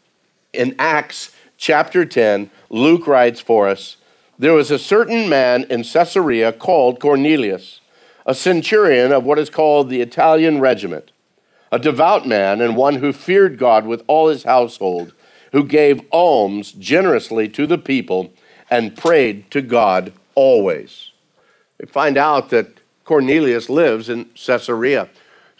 In 0.55 0.75
Acts 0.79 1.31
chapter 1.59 2.07
10, 2.07 2.51
Luke 2.71 3.07
writes 3.07 3.41
for 3.41 3.69
us 3.69 3.99
There 4.39 4.55
was 4.55 4.71
a 4.71 4.79
certain 4.79 5.29
man 5.29 5.65
in 5.65 5.85
Caesarea 5.85 6.53
called 6.53 6.99
Cornelius 6.99 7.80
a 8.31 8.35
centurion 8.35 9.11
of 9.11 9.25
what 9.25 9.41
is 9.41 9.51
called 9.51 9.91
the 9.91 10.01
Italian 10.01 10.61
regiment, 10.61 11.11
a 11.73 11.81
devout 11.81 12.29
man 12.29 12.61
and 12.61 12.77
one 12.77 12.95
who 12.95 13.13
feared 13.13 13.59
God 13.59 13.85
with 13.85 14.05
all 14.07 14.29
his 14.29 14.45
household, 14.45 15.13
who 15.51 15.65
gave 15.65 16.07
alms 16.13 16.71
generously 16.71 17.49
to 17.49 17.67
the 17.67 17.77
people 17.77 18.33
and 18.71 18.97
prayed 18.97 19.51
to 19.51 19.61
God 19.61 20.13
always. 20.37 21.11
We 21.81 21.87
find 21.87 22.17
out 22.17 22.51
that 22.51 22.69
Cornelius 23.05 23.69
lives 23.69 24.09
in 24.09 24.27
Caesarea. 24.37 25.09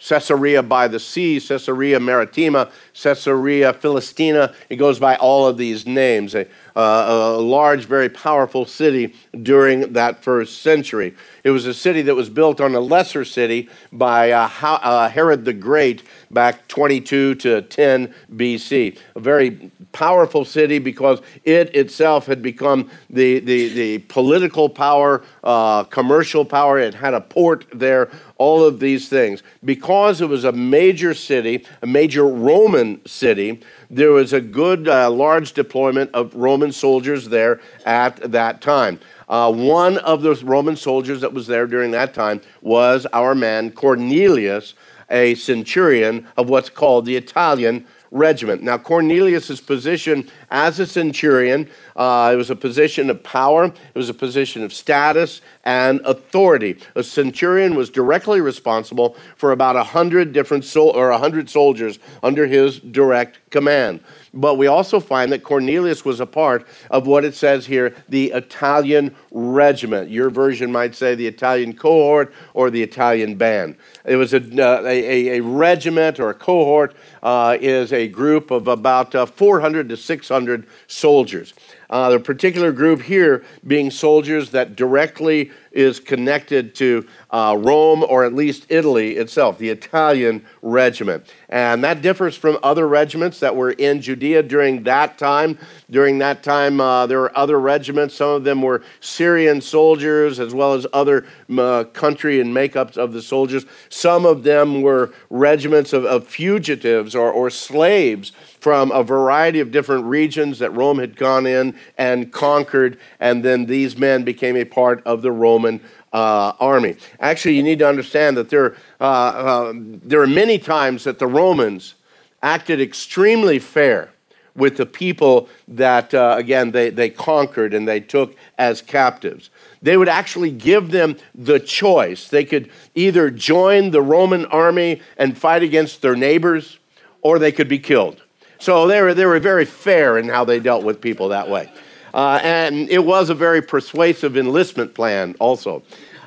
Caesarea 0.07 0.63
by 0.63 0.87
the 0.87 0.99
sea, 0.99 1.39
Caesarea 1.39 1.99
Maritima, 1.99 2.71
Caesarea 2.93 3.73
Philistina. 3.73 4.53
It 4.69 4.77
goes 4.77 4.99
by 4.99 5.15
all 5.15 5.47
of 5.47 5.57
these 5.57 5.85
names. 5.85 6.33
A, 6.33 6.47
uh, 6.75 7.35
a 7.35 7.37
large, 7.37 7.85
very 7.85 8.09
powerful 8.09 8.65
city 8.65 9.13
during 9.43 9.93
that 9.93 10.23
first 10.23 10.61
century. 10.61 11.15
It 11.43 11.51
was 11.51 11.65
a 11.65 11.73
city 11.73 12.01
that 12.03 12.15
was 12.15 12.29
built 12.29 12.61
on 12.61 12.75
a 12.75 12.79
lesser 12.79 13.25
city 13.25 13.69
by 13.91 14.31
uh, 14.31 14.49
uh, 14.61 15.09
Herod 15.09 15.45
the 15.45 15.53
Great 15.53 16.03
back 16.31 16.67
22 16.67 17.35
to 17.35 17.61
10 17.61 18.13
BC. 18.33 18.97
A 19.15 19.19
very 19.19 19.71
powerful 19.91 20.45
city 20.45 20.79
because 20.79 21.21
it 21.43 21.75
itself 21.75 22.25
had 22.25 22.41
become 22.41 22.89
the, 23.09 23.39
the, 23.39 23.69
the 23.69 23.97
political 23.99 24.69
power, 24.69 25.23
uh, 25.43 25.83
commercial 25.85 26.45
power. 26.45 26.79
It 26.79 26.93
had 26.93 27.13
a 27.13 27.21
port 27.21 27.65
there, 27.73 28.09
all 28.41 28.63
of 28.63 28.79
these 28.79 29.07
things. 29.07 29.43
Because 29.63 30.19
it 30.19 30.27
was 30.27 30.45
a 30.45 30.51
major 30.51 31.13
city, 31.13 31.63
a 31.83 31.85
major 31.85 32.25
Roman 32.25 32.99
city, 33.05 33.61
there 33.91 34.11
was 34.11 34.33
a 34.33 34.41
good, 34.41 34.87
uh, 34.87 35.11
large 35.11 35.53
deployment 35.53 36.09
of 36.15 36.33
Roman 36.33 36.71
soldiers 36.71 37.29
there 37.29 37.61
at 37.85 38.31
that 38.31 38.59
time. 38.59 38.99
Uh, 39.29 39.51
one 39.51 39.99
of 39.99 40.23
the 40.23 40.33
Roman 40.43 40.75
soldiers 40.75 41.21
that 41.21 41.33
was 41.33 41.45
there 41.45 41.67
during 41.67 41.91
that 41.91 42.15
time 42.15 42.41
was 42.61 43.05
our 43.13 43.35
man 43.35 43.71
Cornelius, 43.71 44.73
a 45.11 45.35
centurion 45.35 46.27
of 46.35 46.49
what's 46.49 46.69
called 46.69 47.05
the 47.05 47.17
Italian 47.17 47.85
regiment. 48.11 48.61
Now, 48.61 48.77
Cornelius' 48.77 49.61
position 49.61 50.29
as 50.49 50.79
a 50.79 50.85
centurion, 50.85 51.69
uh, 51.95 52.31
it 52.33 52.35
was 52.35 52.49
a 52.49 52.55
position 52.55 53.09
of 53.09 53.23
power, 53.23 53.65
it 53.65 53.95
was 53.95 54.09
a 54.09 54.13
position 54.13 54.63
of 54.63 54.73
status 54.73 55.41
and 55.63 56.01
authority. 56.03 56.77
A 56.95 57.03
centurion 57.03 57.75
was 57.75 57.89
directly 57.89 58.41
responsible 58.41 59.15
for 59.37 59.53
about 59.53 59.77
a 59.77 59.83
hundred 59.83 60.33
different 60.33 60.65
sol- 60.65 60.89
or 60.89 61.09
a 61.09 61.17
hundred 61.17 61.49
soldiers 61.49 61.99
under 62.21 62.45
his 62.45 62.79
direct 62.79 63.39
command. 63.49 64.01
But 64.33 64.55
we 64.55 64.67
also 64.67 65.01
find 65.01 65.31
that 65.33 65.43
Cornelius 65.43 66.05
was 66.05 66.21
a 66.21 66.25
part 66.25 66.65
of 66.89 67.05
what 67.05 67.25
it 67.25 67.35
says 67.35 67.65
here 67.65 67.93
the 68.07 68.31
Italian 68.31 69.13
regiment. 69.29 70.09
Your 70.09 70.29
version 70.29 70.71
might 70.71 70.95
say 70.95 71.15
the 71.15 71.27
Italian 71.27 71.73
cohort 71.73 72.33
or 72.53 72.69
the 72.69 72.81
Italian 72.81 73.35
band. 73.35 73.75
It 74.05 74.15
was 74.15 74.33
a, 74.33 74.37
uh, 74.37 74.83
a, 74.83 75.37
a, 75.37 75.41
regiment 75.41 76.19
or 76.19 76.29
a 76.29 76.33
cohort 76.33 76.95
uh, 77.21 77.57
is 77.59 77.91
a 77.91 78.07
group 78.07 78.51
of 78.51 78.69
about 78.69 79.13
uh, 79.15 79.25
400 79.25 79.89
to 79.89 79.97
600 79.97 80.65
soldiers. 80.87 81.53
Uh, 81.91 82.09
the 82.09 82.19
particular 82.19 82.71
group 82.71 83.01
here 83.01 83.43
being 83.67 83.91
soldiers 83.91 84.51
that 84.51 84.77
directly 84.77 85.51
is 85.71 85.99
connected 85.99 86.75
to 86.75 87.07
uh, 87.31 87.55
Rome 87.57 88.03
or 88.03 88.25
at 88.25 88.33
least 88.33 88.65
Italy 88.69 89.17
itself, 89.17 89.57
the 89.57 89.69
Italian 89.69 90.45
regiment. 90.61 91.25
And 91.49 91.83
that 91.83 92.01
differs 92.01 92.35
from 92.35 92.57
other 92.63 92.87
regiments 92.87 93.39
that 93.39 93.55
were 93.55 93.71
in 93.71 94.01
Judea 94.01 94.43
during 94.43 94.83
that 94.83 95.17
time. 95.17 95.57
During 95.89 96.19
that 96.19 96.43
time, 96.43 96.81
uh, 96.81 97.07
there 97.07 97.19
were 97.19 97.37
other 97.37 97.59
regiments. 97.59 98.15
Some 98.15 98.29
of 98.31 98.43
them 98.43 98.61
were 98.61 98.83
Syrian 98.99 99.61
soldiers 99.61 100.39
as 100.39 100.53
well 100.53 100.73
as 100.73 100.85
other 100.93 101.25
uh, 101.57 101.85
country 101.85 102.41
and 102.41 102.55
makeups 102.55 102.97
of 102.97 103.13
the 103.13 103.21
soldiers. 103.21 103.65
Some 103.89 104.25
of 104.25 104.43
them 104.43 104.81
were 104.81 105.13
regiments 105.29 105.93
of, 105.93 106.05
of 106.05 106.27
fugitives 106.27 107.15
or, 107.15 107.31
or 107.31 107.49
slaves 107.49 108.31
from 108.59 108.91
a 108.91 109.03
variety 109.03 109.59
of 109.59 109.71
different 109.71 110.05
regions 110.05 110.59
that 110.59 110.69
Rome 110.71 110.99
had 110.99 111.15
gone 111.15 111.47
in 111.47 111.75
and 111.97 112.31
conquered, 112.31 112.97
and 113.19 113.43
then 113.43 113.65
these 113.65 113.97
men 113.97 114.23
became 114.23 114.55
a 114.55 114.65
part 114.65 115.01
of 115.05 115.21
the 115.21 115.31
Roman 115.31 115.81
uh, 116.13 116.53
army. 116.59 116.95
Actually, 117.19 117.55
you 117.55 117.63
need 117.63 117.79
to 117.79 117.87
understand 117.87 118.37
that 118.37 118.49
there, 118.49 118.75
uh, 118.99 119.03
uh, 119.03 119.73
there 119.75 120.21
are 120.21 120.27
many 120.27 120.57
times 120.57 121.03
that 121.03 121.19
the 121.19 121.27
Romans 121.27 121.95
acted 122.41 122.81
extremely 122.81 123.59
fair 123.59 124.09
with 124.55 124.77
the 124.77 124.85
people 124.85 125.47
that, 125.67 126.13
uh, 126.13 126.35
again, 126.37 126.71
they, 126.71 126.89
they 126.89 127.09
conquered 127.09 127.73
and 127.73 127.87
they 127.87 127.99
took 127.99 128.35
as 128.57 128.81
captives. 128.81 129.49
They 129.81 129.95
would 129.95 130.09
actually 130.09 130.51
give 130.51 130.91
them 130.91 131.17
the 131.33 131.59
choice. 131.59 132.27
They 132.27 132.43
could 132.43 132.69
either 132.93 133.29
join 133.29 133.91
the 133.91 134.01
Roman 134.01 134.45
army 134.45 135.01
and 135.17 135.37
fight 135.37 135.63
against 135.63 136.01
their 136.01 136.15
neighbors, 136.15 136.79
or 137.21 137.39
they 137.39 137.51
could 137.51 137.69
be 137.69 137.79
killed. 137.79 138.21
So 138.61 138.85
they 138.85 139.01
were, 139.01 139.15
they 139.15 139.25
were 139.25 139.39
very 139.39 139.65
fair 139.65 140.19
in 140.19 140.29
how 140.29 140.45
they 140.45 140.59
dealt 140.59 140.83
with 140.83 141.01
people 141.01 141.29
that 141.29 141.49
way. 141.49 141.71
Uh, 142.13 142.39
and 142.43 142.87
it 142.91 143.03
was 143.03 143.31
a 143.31 143.33
very 143.33 143.59
persuasive 143.59 144.37
enlistment 144.37 144.93
plan, 144.93 145.35
also. 145.39 145.81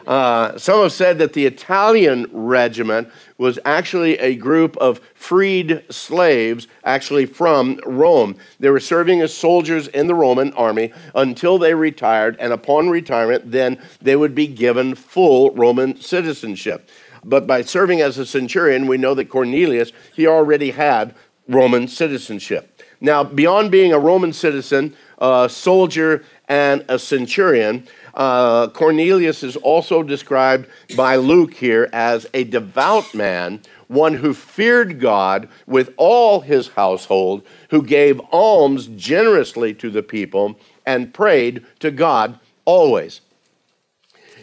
Uh, 0.05 0.59
some 0.59 0.83
have 0.83 0.91
said 0.91 1.19
that 1.19 1.33
the 1.33 1.47
Italian 1.47 2.27
regiment 2.33 3.09
was 3.39 3.61
actually 3.65 4.19
a 4.19 4.35
group 4.35 4.77
of 4.79 5.01
freed 5.15 5.85
slaves, 5.91 6.67
actually 6.83 7.25
from 7.25 7.79
Rome. 7.87 8.37
They 8.59 8.69
were 8.69 8.81
serving 8.81 9.21
as 9.21 9.33
soldiers 9.33 9.87
in 9.87 10.09
the 10.09 10.15
Roman 10.17 10.53
army 10.55 10.93
until 11.15 11.57
they 11.59 11.75
retired, 11.75 12.37
and 12.41 12.53
upon 12.53 12.91
retirement, 12.91 13.53
then 13.53 13.81
they 14.03 14.17
would 14.17 14.35
be 14.35 14.49
given 14.49 14.97
full 14.97 15.53
Roman 15.53 16.01
citizenship. 16.01 16.91
But 17.25 17.47
by 17.47 17.63
serving 17.63 18.01
as 18.01 18.19
a 18.19 18.27
centurion, 18.27 18.89
we 18.89 18.99
know 18.99 19.15
that 19.15 19.31
Cornelius, 19.31 19.93
he 20.15 20.27
already 20.27 20.73
had 20.73 21.15
Roman 21.49 21.89
citizenship. 21.89 22.71
Now, 23.01 23.23
beyond 23.23 23.71
being 23.71 23.93
a 23.93 23.99
Roman 23.99 24.33
citizen, 24.33 24.95
a 25.19 25.49
soldier, 25.49 26.25
and 26.49 26.85
a 26.89 26.99
centurion, 26.99 27.87
uh, 28.15 28.69
Cornelius 28.69 29.43
is 29.43 29.57
also 29.57 30.03
described 30.03 30.69
by 30.97 31.17
Luke 31.17 31.55
here 31.55 31.89
as 31.93 32.27
a 32.33 32.45
devout 32.45 33.15
man 33.15 33.61
one 33.89 34.15
who 34.15 34.35
feared 34.35 35.01
God 35.01 35.49
with 35.67 35.93
all 35.97 36.41
his 36.41 36.69
household, 36.69 37.43
who 37.71 37.83
gave 37.83 38.21
alms 38.33 38.87
generously 38.87 39.75
to 39.75 39.91
the 39.91 40.03
people, 40.03 40.59
and 40.87 41.15
prayed 41.15 41.65
to 41.81 41.91
God 41.91 42.39
always. 42.65 43.21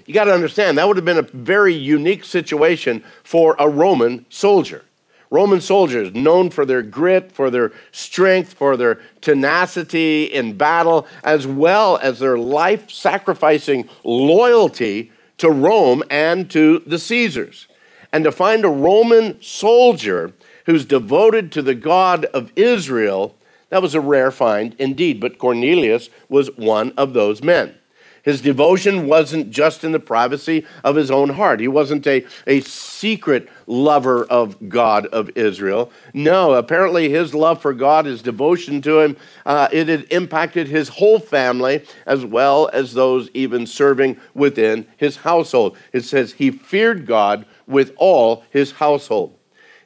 You 0.06 0.14
got 0.14 0.26
to 0.26 0.34
understand, 0.34 0.78
that 0.78 0.88
would 0.88 0.98
have 0.98 1.06
been 1.06 1.18
a 1.18 1.24
very 1.24 1.74
unique 1.74 2.24
situation 2.24 3.04
for 3.24 3.56
a 3.60 3.70
Roman 3.70 4.26
soldier. 4.30 4.84
Roman 5.32 5.62
soldiers, 5.62 6.14
known 6.14 6.50
for 6.50 6.66
their 6.66 6.82
grit, 6.82 7.32
for 7.32 7.50
their 7.50 7.72
strength, 7.94 8.54
for 8.54 8.76
their 8.76 9.00
tenacity 9.22 10.26
in 10.26 10.58
battle, 10.58 11.08
as 11.24 11.48
well 11.48 11.98
as 11.98 12.20
their 12.20 12.38
life 12.38 12.92
sacrificing 12.92 13.88
loyalty 14.04 15.10
to 15.38 15.50
Rome 15.50 16.04
and 16.12 16.52
to 16.52 16.80
the 16.86 17.00
Caesars. 17.00 17.68
And 18.12 18.26
to 18.26 18.32
find 18.32 18.66
a 18.66 18.70
Roman 18.70 19.42
soldier 19.42 20.34
who's 20.66 20.84
devoted 20.84 21.50
to 21.54 21.62
the 21.62 21.76
God 21.76 22.26
of 22.26 22.52
Israel, 22.58 23.36
that 23.70 23.82
was 23.82 23.96
a 23.96 24.02
rare 24.02 24.32
find 24.32 24.76
indeed. 24.78 25.22
But 25.22 25.38
Cornelius 25.38 26.10
was 26.28 26.56
one 26.58 26.92
of 26.98 27.14
those 27.14 27.42
men. 27.42 27.76
His 28.24 28.42
devotion 28.42 29.08
wasn't 29.08 29.50
just 29.50 29.84
in 29.84 29.94
the 29.94 30.00
privacy 30.00 30.66
of 30.84 30.96
his 30.96 31.10
own 31.10 31.30
heart. 31.30 31.60
He 31.60 31.68
wasn't 31.68 32.06
a, 32.06 32.26
a 32.46 32.62
secret 32.62 33.50
lover 33.72 34.26
of 34.26 34.70
God 34.70 35.06
of 35.08 35.30
Israel. 35.36 35.92
No, 36.14 36.54
apparently 36.54 37.10
his 37.10 37.34
love 37.34 37.62
for 37.62 37.74
God, 37.74 38.06
his 38.06 38.22
devotion 38.22 38.82
to 38.82 39.00
him, 39.00 39.18
uh, 39.46 39.70
it 39.72 39.88
had 39.88 40.06
impacted 40.12 40.68
his 40.68 40.90
whole 40.90 41.20
family 41.20 41.84
as 42.06 42.26
well 42.26 42.70
as 42.74 42.94
those 42.94 43.30
even 43.34 43.66
serving 43.66 44.18
within 44.34 44.86
his 44.98 45.18
household. 45.18 45.78
It 45.94 46.02
says 46.02 46.34
he 46.34 46.52
feared 46.52 47.06
God 47.06 47.46
with 47.66 47.94
all 47.96 48.44
his 48.50 48.74
household. 48.74 49.38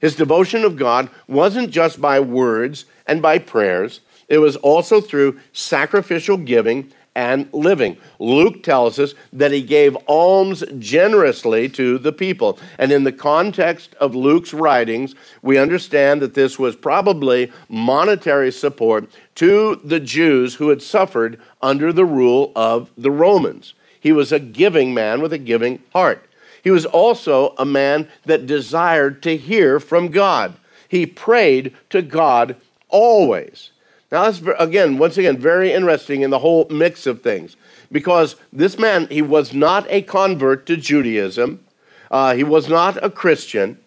His 0.01 0.15
devotion 0.15 0.63
of 0.63 0.77
God 0.77 1.09
wasn't 1.27 1.69
just 1.69 2.01
by 2.01 2.19
words 2.19 2.85
and 3.05 3.21
by 3.21 3.37
prayers, 3.37 4.01
it 4.27 4.39
was 4.39 4.55
also 4.57 4.99
through 4.99 5.39
sacrificial 5.53 6.37
giving 6.37 6.91
and 7.15 7.47
living. 7.53 7.97
Luke 8.19 8.61
tells 8.61 8.99
us 8.99 9.15
that 9.31 9.51
he 9.51 9.61
gave 9.61 9.97
alms 10.07 10.63
generously 10.77 11.69
to 11.69 11.97
the 11.97 12.11
people. 12.11 12.59
And 12.77 12.91
in 12.91 13.05
the 13.05 13.13
context 13.13 13.95
of 13.95 14.13
Luke's 14.13 14.53
writings, 14.53 15.15
we 15.41 15.57
understand 15.57 16.21
that 16.21 16.33
this 16.33 16.59
was 16.59 16.75
probably 16.75 17.51
monetary 17.69 18.51
support 18.51 19.09
to 19.35 19.79
the 19.83 19.99
Jews 19.99 20.55
who 20.55 20.69
had 20.69 20.81
suffered 20.81 21.39
under 21.61 21.93
the 21.93 22.05
rule 22.05 22.51
of 22.55 22.91
the 22.97 23.11
Romans. 23.11 23.73
He 23.99 24.11
was 24.11 24.31
a 24.31 24.39
giving 24.39 24.93
man 24.93 25.21
with 25.21 25.33
a 25.33 25.37
giving 25.37 25.81
heart. 25.93 26.29
He 26.63 26.71
was 26.71 26.85
also 26.85 27.55
a 27.57 27.65
man 27.65 28.09
that 28.25 28.45
desired 28.45 29.23
to 29.23 29.37
hear 29.37 29.79
from 29.79 30.09
God. 30.09 30.55
He 30.87 31.05
prayed 31.05 31.73
to 31.91 32.01
God 32.01 32.55
always. 32.89 33.71
Now, 34.15 34.31
that's, 34.31 34.41
again, 34.59 34.97
once 34.97 35.17
again, 35.17 35.37
very 35.37 35.73
interesting 35.73 36.21
in 36.21 36.29
the 36.29 36.39
whole 36.39 36.67
mix 36.69 37.05
of 37.05 37.21
things 37.21 37.57
because 37.91 38.37
this 38.53 38.79
man, 38.79 39.07
he 39.07 39.21
was 39.21 39.53
not 39.53 39.85
a 39.89 40.03
convert 40.03 40.65
to 40.67 40.77
Judaism, 40.77 41.65
uh, 42.09 42.33
he 42.33 42.45
was 42.45 42.69
not 42.69 43.03
a 43.03 43.09
Christian, 43.09 43.77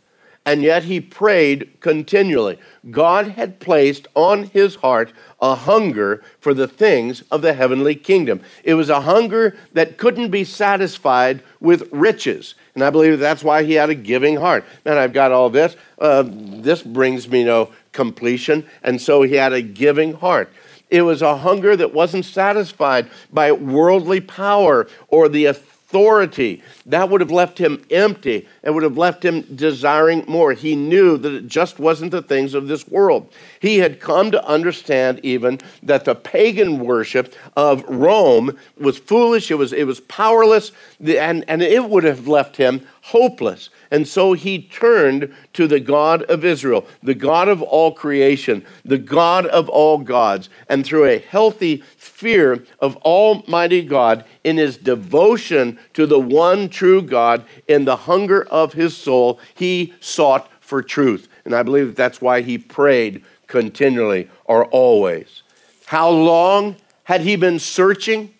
and 0.44 0.62
yet 0.62 0.84
he 0.84 1.00
prayed 1.00 1.80
continually. 1.80 2.58
God 2.90 3.28
had 3.28 3.58
placed 3.58 4.06
on 4.14 4.44
his 4.44 4.74
heart 4.74 5.14
a 5.40 5.54
hunger 5.54 6.22
for 6.40 6.52
the 6.52 6.68
things 6.68 7.22
of 7.30 7.40
the 7.40 7.54
heavenly 7.54 7.94
kingdom. 7.94 8.42
It 8.64 8.74
was 8.74 8.90
a 8.90 9.00
hunger 9.00 9.56
that 9.72 9.96
couldn't 9.96 10.30
be 10.30 10.44
satisfied 10.44 11.42
with 11.58 11.88
riches. 11.90 12.54
And 12.74 12.84
I 12.84 12.90
believe 12.90 13.18
that's 13.18 13.44
why 13.44 13.62
he 13.62 13.74
had 13.74 13.88
a 13.88 13.94
giving 13.94 14.36
heart. 14.36 14.64
Man, 14.84 14.98
I've 14.98 15.14
got 15.14 15.32
all 15.32 15.48
this. 15.48 15.74
Uh, 15.98 16.24
this 16.26 16.82
brings 16.82 17.28
me 17.28 17.44
no 17.44 17.72
completion, 17.92 18.66
and 18.82 19.00
so 19.00 19.22
he 19.22 19.34
had 19.34 19.52
a 19.52 19.62
giving 19.62 20.14
heart. 20.14 20.52
It 20.90 21.02
was 21.02 21.22
a 21.22 21.36
hunger 21.36 21.76
that 21.76 21.92
wasn't 21.92 22.24
satisfied 22.24 23.10
by 23.32 23.52
worldly 23.52 24.20
power 24.20 24.88
or 25.08 25.28
the 25.28 25.44
authority. 25.46 26.62
That 26.86 27.10
would 27.10 27.20
have 27.20 27.30
left 27.30 27.58
him 27.58 27.84
empty 27.90 28.48
and 28.62 28.74
would 28.74 28.82
have 28.82 28.96
left 28.96 29.24
him 29.24 29.42
desiring 29.54 30.24
more. 30.26 30.54
He 30.54 30.76
knew 30.76 31.18
that 31.18 31.32
it 31.32 31.46
just 31.46 31.78
wasn't 31.78 32.10
the 32.10 32.22
things 32.22 32.54
of 32.54 32.68
this 32.68 32.88
world. 32.88 33.30
He 33.60 33.78
had 33.78 34.00
come 34.00 34.30
to 34.30 34.46
understand 34.46 35.20
even 35.22 35.60
that 35.82 36.06
the 36.06 36.14
pagan 36.14 36.80
worship 36.80 37.34
of 37.54 37.84
Rome 37.84 38.56
was 38.78 38.98
foolish, 38.98 39.50
it 39.50 39.56
was, 39.56 39.74
it 39.74 39.86
was 39.86 40.00
powerless, 40.00 40.72
and, 41.04 41.44
and 41.48 41.62
it 41.62 41.84
would 41.84 42.04
have 42.04 42.26
left 42.26 42.56
him 42.56 42.86
hopeless. 43.02 43.68
And 43.90 44.06
so 44.06 44.34
he 44.34 44.62
turned 44.62 45.34
to 45.54 45.66
the 45.66 45.80
God 45.80 46.22
of 46.24 46.44
Israel, 46.44 46.86
the 47.02 47.14
God 47.14 47.48
of 47.48 47.62
all 47.62 47.92
creation, 47.92 48.64
the 48.84 48.98
God 48.98 49.46
of 49.46 49.68
all 49.68 49.98
gods. 49.98 50.50
And 50.68 50.84
through 50.84 51.06
a 51.06 51.18
healthy 51.18 51.82
fear 51.96 52.64
of 52.80 52.96
Almighty 52.98 53.82
God, 53.82 54.24
in 54.44 54.58
his 54.58 54.76
devotion 54.76 55.78
to 55.94 56.06
the 56.06 56.18
one 56.18 56.68
true 56.68 57.00
God, 57.00 57.44
in 57.66 57.86
the 57.86 57.96
hunger 57.96 58.44
of 58.44 58.74
his 58.74 58.96
soul, 58.96 59.40
he 59.54 59.94
sought 60.00 60.50
for 60.60 60.82
truth. 60.82 61.28
And 61.44 61.54
I 61.54 61.62
believe 61.62 61.86
that 61.86 61.96
that's 61.96 62.20
why 62.20 62.42
he 62.42 62.58
prayed 62.58 63.24
continually 63.46 64.28
or 64.44 64.66
always. 64.66 65.42
How 65.86 66.10
long 66.10 66.76
had 67.04 67.22
he 67.22 67.36
been 67.36 67.58
searching? 67.58 68.34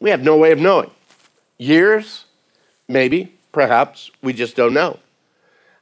We 0.00 0.10
have 0.10 0.22
no 0.22 0.36
way 0.36 0.50
of 0.50 0.58
knowing. 0.58 0.90
Years? 1.56 2.24
Maybe 2.88 3.37
Perhaps. 3.52 4.10
We 4.22 4.32
just 4.32 4.56
don't 4.56 4.74
know. 4.74 4.98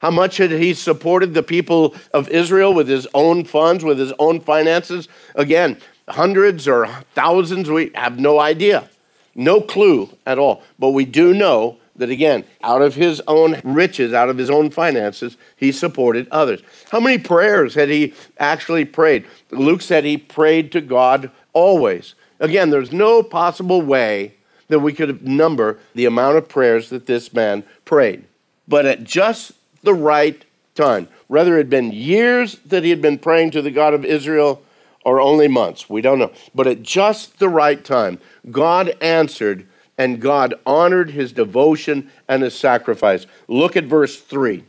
How 0.00 0.10
much 0.10 0.36
had 0.36 0.50
he 0.50 0.74
supported 0.74 1.34
the 1.34 1.42
people 1.42 1.94
of 2.12 2.28
Israel 2.28 2.74
with 2.74 2.88
his 2.88 3.08
own 3.14 3.44
funds, 3.44 3.82
with 3.82 3.98
his 3.98 4.12
own 4.18 4.40
finances? 4.40 5.08
Again, 5.34 5.78
hundreds 6.08 6.68
or 6.68 6.86
thousands, 7.14 7.70
we 7.70 7.90
have 7.94 8.18
no 8.18 8.38
idea. 8.38 8.88
No 9.34 9.60
clue 9.60 10.10
at 10.26 10.38
all. 10.38 10.62
But 10.78 10.90
we 10.90 11.04
do 11.04 11.34
know 11.34 11.78
that, 11.96 12.10
again, 12.10 12.44
out 12.62 12.82
of 12.82 12.94
his 12.94 13.22
own 13.26 13.60
riches, 13.64 14.12
out 14.12 14.28
of 14.28 14.36
his 14.36 14.50
own 14.50 14.70
finances, 14.70 15.36
he 15.56 15.72
supported 15.72 16.28
others. 16.30 16.62
How 16.90 17.00
many 17.00 17.18
prayers 17.18 17.74
had 17.74 17.88
he 17.88 18.12
actually 18.38 18.84
prayed? 18.84 19.26
Luke 19.50 19.80
said 19.80 20.04
he 20.04 20.18
prayed 20.18 20.72
to 20.72 20.80
God 20.82 21.30
always. 21.54 22.14
Again, 22.38 22.68
there's 22.68 22.92
no 22.92 23.22
possible 23.22 23.80
way 23.80 24.34
that 24.68 24.80
we 24.80 24.92
could 24.92 25.26
number 25.26 25.78
the 25.94 26.06
amount 26.06 26.36
of 26.36 26.48
prayers 26.48 26.90
that 26.90 27.06
this 27.06 27.32
man 27.32 27.64
prayed. 27.84 28.24
But 28.68 28.86
at 28.86 29.04
just 29.04 29.52
the 29.82 29.94
right 29.94 30.44
time, 30.74 31.08
whether 31.28 31.54
it 31.54 31.58
had 31.58 31.70
been 31.70 31.92
years 31.92 32.58
that 32.66 32.84
he 32.84 32.90
had 32.90 33.02
been 33.02 33.18
praying 33.18 33.52
to 33.52 33.62
the 33.62 33.70
God 33.70 33.94
of 33.94 34.04
Israel 34.04 34.62
or 35.04 35.20
only 35.20 35.48
months, 35.48 35.88
we 35.88 36.00
don't 36.00 36.18
know. 36.18 36.32
But 36.54 36.66
at 36.66 36.82
just 36.82 37.38
the 37.38 37.48
right 37.48 37.84
time, 37.84 38.18
God 38.50 38.96
answered 39.00 39.66
and 39.98 40.20
God 40.20 40.54
honored 40.66 41.10
his 41.10 41.32
devotion 41.32 42.10
and 42.28 42.42
his 42.42 42.54
sacrifice. 42.54 43.26
Look 43.48 43.76
at 43.76 43.84
verse 43.84 44.20
3. 44.20 44.64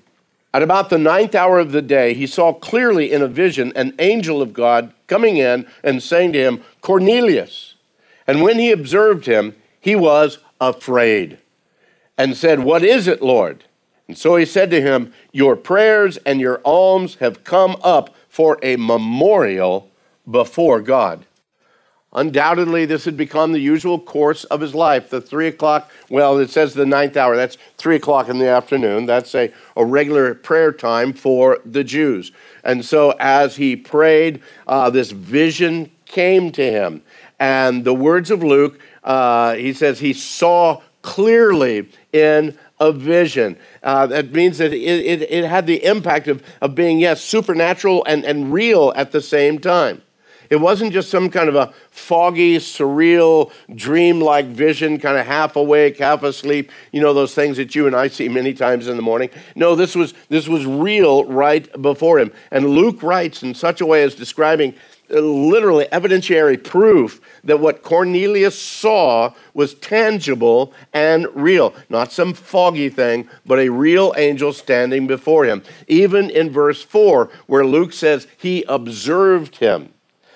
At 0.54 0.64
about 0.64 0.90
the 0.90 0.98
ninth 0.98 1.36
hour 1.36 1.60
of 1.60 1.72
the 1.72 1.82
day, 1.82 2.14
he 2.14 2.26
saw 2.26 2.54
clearly 2.54 3.12
in 3.12 3.22
a 3.22 3.28
vision 3.28 3.74
an 3.76 3.94
angel 4.00 4.42
of 4.42 4.54
God 4.54 4.94
coming 5.08 5.38
in 5.38 5.68
and 5.84 6.02
saying 6.02 6.34
to 6.34 6.40
him, 6.40 6.64
Cornelius. 6.82 7.76
And 8.26 8.42
when 8.42 8.58
he 8.58 8.72
observed 8.72 9.26
him, 9.26 9.56
he 9.88 9.96
was 9.96 10.40
afraid 10.60 11.38
and 12.18 12.36
said, 12.36 12.60
What 12.60 12.84
is 12.84 13.08
it, 13.08 13.22
Lord? 13.22 13.64
And 14.10 14.18
so 14.18 14.36
he 14.36 14.44
said 14.44 14.70
to 14.72 14.82
him, 14.82 15.14
Your 15.32 15.56
prayers 15.56 16.18
and 16.26 16.42
your 16.42 16.60
alms 16.66 17.16
have 17.22 17.46
come 17.46 17.78
up 17.82 18.14
for 18.28 18.60
a 18.62 18.76
memorial 18.76 19.90
before 20.30 20.82
God. 20.82 21.26
Undoubtedly, 22.12 22.86
this 22.86 23.06
had 23.06 23.16
become 23.16 23.54
the 23.54 23.62
usual 23.62 23.98
course 23.98 24.44
of 24.46 24.60
his 24.60 24.76
life. 24.76 25.10
The 25.10 25.22
three 25.22 25.48
o'clock, 25.48 25.90
well, 26.10 26.38
it 26.38 26.50
says 26.50 26.74
the 26.74 26.86
ninth 26.86 27.16
hour, 27.16 27.38
that's 27.38 27.58
three 27.78 27.96
o'clock 27.96 28.28
in 28.28 28.40
the 28.40 28.50
afternoon. 28.50 29.06
That's 29.06 29.34
a, 29.36 29.54
a 29.78 29.86
regular 29.86 30.36
prayer 30.36 30.74
time 30.74 31.14
for 31.14 31.60
the 31.64 31.86
Jews. 31.86 32.34
And 32.62 32.84
so, 32.84 33.14
as 33.22 33.56
he 33.56 33.78
prayed, 33.78 34.42
uh, 34.68 34.90
this 34.90 35.12
vision 35.12 35.92
came 36.04 36.52
to 36.52 36.70
him. 36.70 37.04
And 37.40 37.86
the 37.86 37.94
words 37.94 38.32
of 38.32 38.44
Luke 38.44 38.80
uh, 39.08 39.56
he 39.56 39.72
says 39.72 40.00
he 40.00 40.12
saw 40.12 40.82
clearly 41.02 41.90
in 42.12 42.58
a 42.80 42.92
vision. 42.92 43.58
Uh, 43.82 44.06
that 44.06 44.34
means 44.34 44.58
that 44.58 44.74
it, 44.74 45.06
it, 45.06 45.22
it, 45.32 45.46
had 45.46 45.66
the 45.66 45.84
impact 45.86 46.28
of, 46.28 46.44
of 46.62 46.76
being, 46.76 47.00
yes, 47.00 47.24
supernatural 47.24 48.04
and, 48.06 48.26
and 48.26 48.52
real 48.52 48.92
at 48.98 49.14
the 49.14 49.22
same 49.22 49.60
time. 49.60 50.02
It 50.50 50.58
wasn't 50.58 50.94
just 50.94 51.10
some 51.10 51.30
kind 51.30 51.50
of 51.50 51.56
a 51.56 51.74
foggy, 51.90 52.58
surreal, 52.58 53.52
dream-like 53.74 54.48
vision, 54.48 55.00
kind 55.00 55.18
of 55.18 55.26
half 55.26 55.56
awake, 55.56 55.98
half 55.98 56.24
asleep. 56.24 56.72
You 56.92 57.02
know 57.02 57.14
those 57.14 57.34
things 57.34 57.58
that 57.58 57.76
you 57.76 57.88
and 57.88 57.96
I 57.96 58.08
see 58.08 58.30
many 58.30 58.54
times 58.54 58.88
in 58.88 58.96
the 58.96 59.02
morning. 59.02 59.30
No, 59.56 59.76
this 59.76 59.96
was 59.96 60.14
this 60.30 60.48
was 60.48 60.66
real 60.66 61.26
right 61.26 61.70
before 61.82 62.20
him. 62.20 62.32
And 62.52 62.70
Luke 62.70 63.04
writes 63.04 63.44
in 63.44 63.56
such 63.56 63.82
a 63.82 63.86
way 63.86 64.04
as 64.04 64.16
describing 64.16 64.74
literally 65.10 65.86
evidentiary 65.86 66.62
proof 66.62 67.22
that 67.44 67.60
what 67.60 67.84
Cornelius 67.84 68.60
saw 68.60 69.34
was 69.54 69.74
tangible 69.76 70.74
and 70.94 71.28
real. 71.34 71.74
Not 71.90 72.12
some 72.12 72.34
foggy 72.34 72.90
thing, 72.90 73.30
but 73.46 73.60
a 73.60 73.70
real 73.70 74.14
angel 74.18 74.54
standing 74.54 75.08
before 75.08 75.46
him. 75.46 75.64
Even 75.88 76.30
in 76.30 76.50
verse 76.50 76.84
4, 76.84 77.30
where 77.48 77.66
Luke 77.66 77.94
says 77.94 78.28
he 78.38 78.64
observed 78.68 79.58
him. 79.58 79.94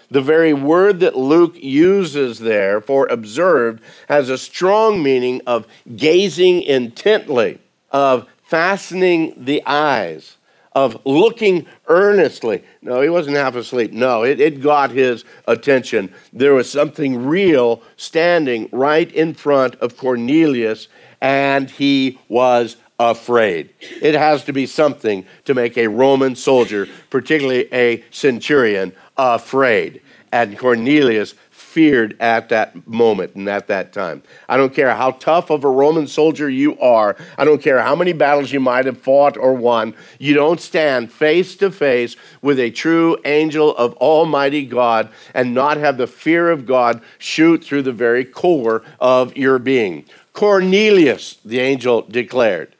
The 0.09 0.21
very 0.21 0.53
word 0.53 0.99
that 0.99 1.17
Luke 1.17 1.55
uses 1.55 2.39
there 2.39 2.81
for 2.81 3.07
observed 3.07 3.81
has 4.09 4.29
a 4.29 4.37
strong 4.37 5.01
meaning 5.01 5.41
of 5.47 5.65
gazing 5.95 6.63
intently, 6.63 7.59
of 7.91 8.27
fastening 8.43 9.33
the 9.37 9.63
eyes 9.65 10.35
of 10.73 11.01
looking 11.05 11.65
earnestly. 11.87 12.63
No, 12.81 13.01
he 13.01 13.09
wasn't 13.09 13.35
half 13.37 13.55
asleep. 13.55 13.91
No, 13.91 14.23
it, 14.23 14.39
it 14.39 14.61
got 14.61 14.91
his 14.91 15.25
attention. 15.47 16.13
There 16.31 16.53
was 16.53 16.71
something 16.71 17.25
real 17.25 17.81
standing 17.97 18.69
right 18.71 19.11
in 19.11 19.33
front 19.33 19.75
of 19.75 19.97
Cornelius, 19.97 20.87
and 21.19 21.69
he 21.69 22.19
was 22.29 22.77
afraid. 22.99 23.73
It 24.01 24.15
has 24.15 24.43
to 24.45 24.53
be 24.53 24.65
something 24.65 25.25
to 25.45 25.53
make 25.53 25.77
a 25.77 25.87
Roman 25.87 26.35
soldier, 26.35 26.87
particularly 27.09 27.67
a 27.73 28.03
centurion, 28.11 28.93
afraid. 29.17 30.01
And 30.31 30.57
Cornelius 30.57 31.33
feared 31.71 32.17
at 32.19 32.49
that 32.49 32.85
moment 32.85 33.33
and 33.35 33.47
at 33.47 33.67
that 33.67 33.93
time. 33.93 34.21
I 34.49 34.57
don't 34.57 34.73
care 34.73 34.93
how 34.93 35.11
tough 35.11 35.49
of 35.49 35.63
a 35.63 35.69
Roman 35.69 36.05
soldier 36.05 36.49
you 36.49 36.77
are, 36.79 37.15
I 37.37 37.45
don't 37.45 37.61
care 37.61 37.81
how 37.81 37.95
many 37.95 38.11
battles 38.11 38.51
you 38.51 38.59
might 38.59 38.85
have 38.85 38.99
fought 38.99 39.37
or 39.37 39.53
won, 39.53 39.95
you 40.19 40.33
don't 40.33 40.59
stand 40.59 41.13
face 41.13 41.55
to 41.55 41.71
face 41.71 42.17
with 42.41 42.59
a 42.59 42.71
true 42.71 43.17
angel 43.23 43.75
of 43.77 43.93
Almighty 43.93 44.65
God 44.65 45.09
and 45.33 45.53
not 45.53 45.77
have 45.77 45.97
the 45.97 46.07
fear 46.07 46.51
of 46.51 46.65
God 46.65 47.01
shoot 47.17 47.63
through 47.63 47.83
the 47.83 47.93
very 47.93 48.25
core 48.25 48.83
of 48.99 49.37
your 49.37 49.57
being. 49.57 50.03
Cornelius, 50.33 51.37
the 51.45 51.59
angel 51.59 52.01
declared. 52.01 52.75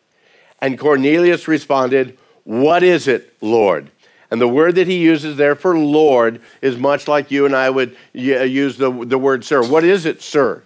And 0.60 0.77
Cornelius 0.77 1.47
responded, 1.47 2.17
What 2.43 2.84
is 2.84 3.08
it, 3.08 3.34
Lord? 3.41 3.89
And 4.31 4.39
the 4.39 4.47
word 4.47 4.75
that 4.75 4.87
he 4.87 4.97
uses 4.97 5.35
there 5.35 5.55
for 5.55 5.77
Lord 5.77 6.41
is 6.61 6.77
much 6.77 7.07
like 7.07 7.29
you 7.29 7.45
and 7.45 7.55
I 7.55 7.69
would 7.69 7.97
use 8.13 8.77
the, 8.77 8.89
the 8.89 9.17
word 9.17 9.43
sir. 9.43 9.61
What 9.61 9.83
is 9.83 10.05
it, 10.05 10.21
sir? 10.21 10.63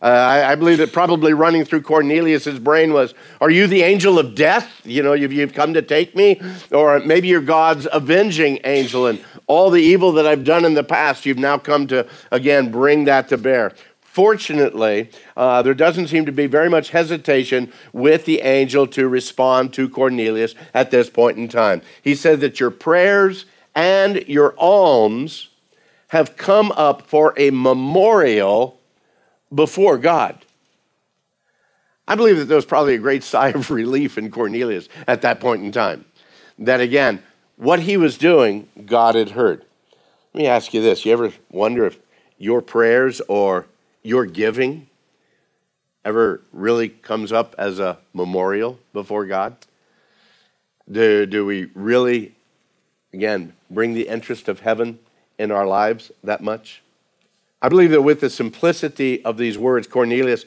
Uh, 0.00 0.06
I, 0.06 0.52
I, 0.52 0.54
believe 0.56 0.78
that 0.78 0.92
probably 0.92 1.32
running 1.32 1.64
through 1.64 1.82
Cornelius's 1.82 2.58
brain 2.58 2.92
was, 2.92 3.14
Are 3.40 3.50
you 3.50 3.68
the 3.68 3.82
angel 3.82 4.18
of 4.18 4.34
death? 4.34 4.68
You 4.82 5.00
know, 5.00 5.12
you've, 5.12 5.32
you've 5.32 5.54
come 5.54 5.74
to 5.74 5.82
take 5.82 6.16
me? 6.16 6.40
Or 6.72 6.98
maybe 6.98 7.28
you're 7.28 7.40
God's 7.40 7.86
avenging 7.92 8.58
angel, 8.64 9.06
and 9.06 9.24
all 9.46 9.70
the 9.70 9.80
evil 9.80 10.10
that 10.12 10.26
I've 10.26 10.42
done 10.42 10.64
in 10.64 10.74
the 10.74 10.82
past, 10.82 11.24
you've 11.24 11.38
now 11.38 11.56
come 11.56 11.86
to, 11.86 12.08
again, 12.32 12.72
bring 12.72 13.04
that 13.04 13.28
to 13.28 13.38
bear. 13.38 13.74
Fortunately, 14.12 15.08
uh, 15.38 15.62
there 15.62 15.72
doesn't 15.72 16.08
seem 16.08 16.26
to 16.26 16.32
be 16.32 16.46
very 16.46 16.68
much 16.68 16.90
hesitation 16.90 17.72
with 17.94 18.26
the 18.26 18.42
angel 18.42 18.86
to 18.88 19.08
respond 19.08 19.72
to 19.72 19.88
Cornelius 19.88 20.54
at 20.74 20.90
this 20.90 21.08
point 21.08 21.38
in 21.38 21.48
time. 21.48 21.80
He 22.02 22.14
said 22.14 22.40
that 22.40 22.60
your 22.60 22.70
prayers 22.70 23.46
and 23.74 24.16
your 24.28 24.54
alms 24.58 25.48
have 26.08 26.36
come 26.36 26.72
up 26.72 27.08
for 27.08 27.32
a 27.38 27.48
memorial 27.52 28.78
before 29.54 29.96
God. 29.96 30.44
I 32.06 32.14
believe 32.14 32.36
that 32.36 32.44
there 32.44 32.56
was 32.56 32.66
probably 32.66 32.96
a 32.96 32.98
great 32.98 33.24
sigh 33.24 33.48
of 33.48 33.70
relief 33.70 34.18
in 34.18 34.30
Cornelius 34.30 34.90
at 35.06 35.22
that 35.22 35.40
point 35.40 35.64
in 35.64 35.72
time. 35.72 36.04
That 36.58 36.82
again, 36.82 37.22
what 37.56 37.80
he 37.80 37.96
was 37.96 38.18
doing, 38.18 38.68
God 38.84 39.14
had 39.14 39.30
heard. 39.30 39.64
Let 40.34 40.38
me 40.38 40.46
ask 40.48 40.74
you 40.74 40.82
this 40.82 41.06
you 41.06 41.14
ever 41.14 41.32
wonder 41.50 41.86
if 41.86 41.98
your 42.36 42.60
prayers 42.60 43.22
or 43.26 43.64
your 44.02 44.26
giving 44.26 44.88
ever 46.04 46.40
really 46.52 46.88
comes 46.88 47.32
up 47.32 47.54
as 47.58 47.78
a 47.78 47.98
memorial 48.12 48.78
before 48.92 49.26
God? 49.26 49.56
Do, 50.90 51.26
do 51.26 51.46
we 51.46 51.70
really, 51.74 52.34
again, 53.12 53.52
bring 53.70 53.94
the 53.94 54.08
interest 54.08 54.48
of 54.48 54.60
heaven 54.60 54.98
in 55.38 55.50
our 55.50 55.66
lives 55.66 56.10
that 56.24 56.42
much? 56.42 56.82
I 57.60 57.68
believe 57.68 57.90
that 57.92 58.02
with 58.02 58.20
the 58.20 58.30
simplicity 58.30 59.24
of 59.24 59.36
these 59.36 59.56
words, 59.56 59.86
Cornelius, 59.86 60.44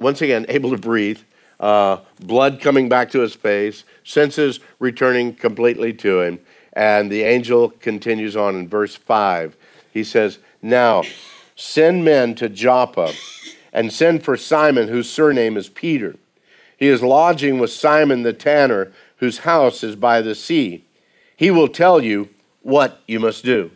once 0.00 0.20
again, 0.20 0.44
able 0.48 0.70
to 0.70 0.78
breathe, 0.78 1.20
uh, 1.60 1.98
blood 2.20 2.60
coming 2.60 2.88
back 2.88 3.10
to 3.12 3.20
his 3.20 3.34
face, 3.34 3.84
senses 4.04 4.60
returning 4.78 5.34
completely 5.34 5.92
to 5.94 6.20
him. 6.20 6.40
And 6.72 7.10
the 7.10 7.22
angel 7.22 7.70
continues 7.70 8.36
on 8.36 8.54
in 8.56 8.68
verse 8.68 8.96
5. 8.96 9.56
He 9.92 10.04
says, 10.04 10.38
Now, 10.60 11.04
Send 11.56 12.04
men 12.04 12.34
to 12.36 12.48
Joppa 12.48 13.12
and 13.72 13.92
send 13.92 14.22
for 14.22 14.36
Simon, 14.36 14.88
whose 14.88 15.10
surname 15.10 15.56
is 15.56 15.68
Peter. 15.68 16.16
He 16.76 16.86
is 16.86 17.02
lodging 17.02 17.58
with 17.58 17.70
Simon 17.70 18.22
the 18.22 18.34
tanner, 18.34 18.92
whose 19.16 19.38
house 19.38 19.82
is 19.82 19.96
by 19.96 20.20
the 20.20 20.34
sea. 20.34 20.84
He 21.34 21.50
will 21.50 21.68
tell 21.68 22.02
you 22.02 22.28
what 22.62 23.00
you 23.06 23.18
must 23.18 23.44
do. 23.44 23.70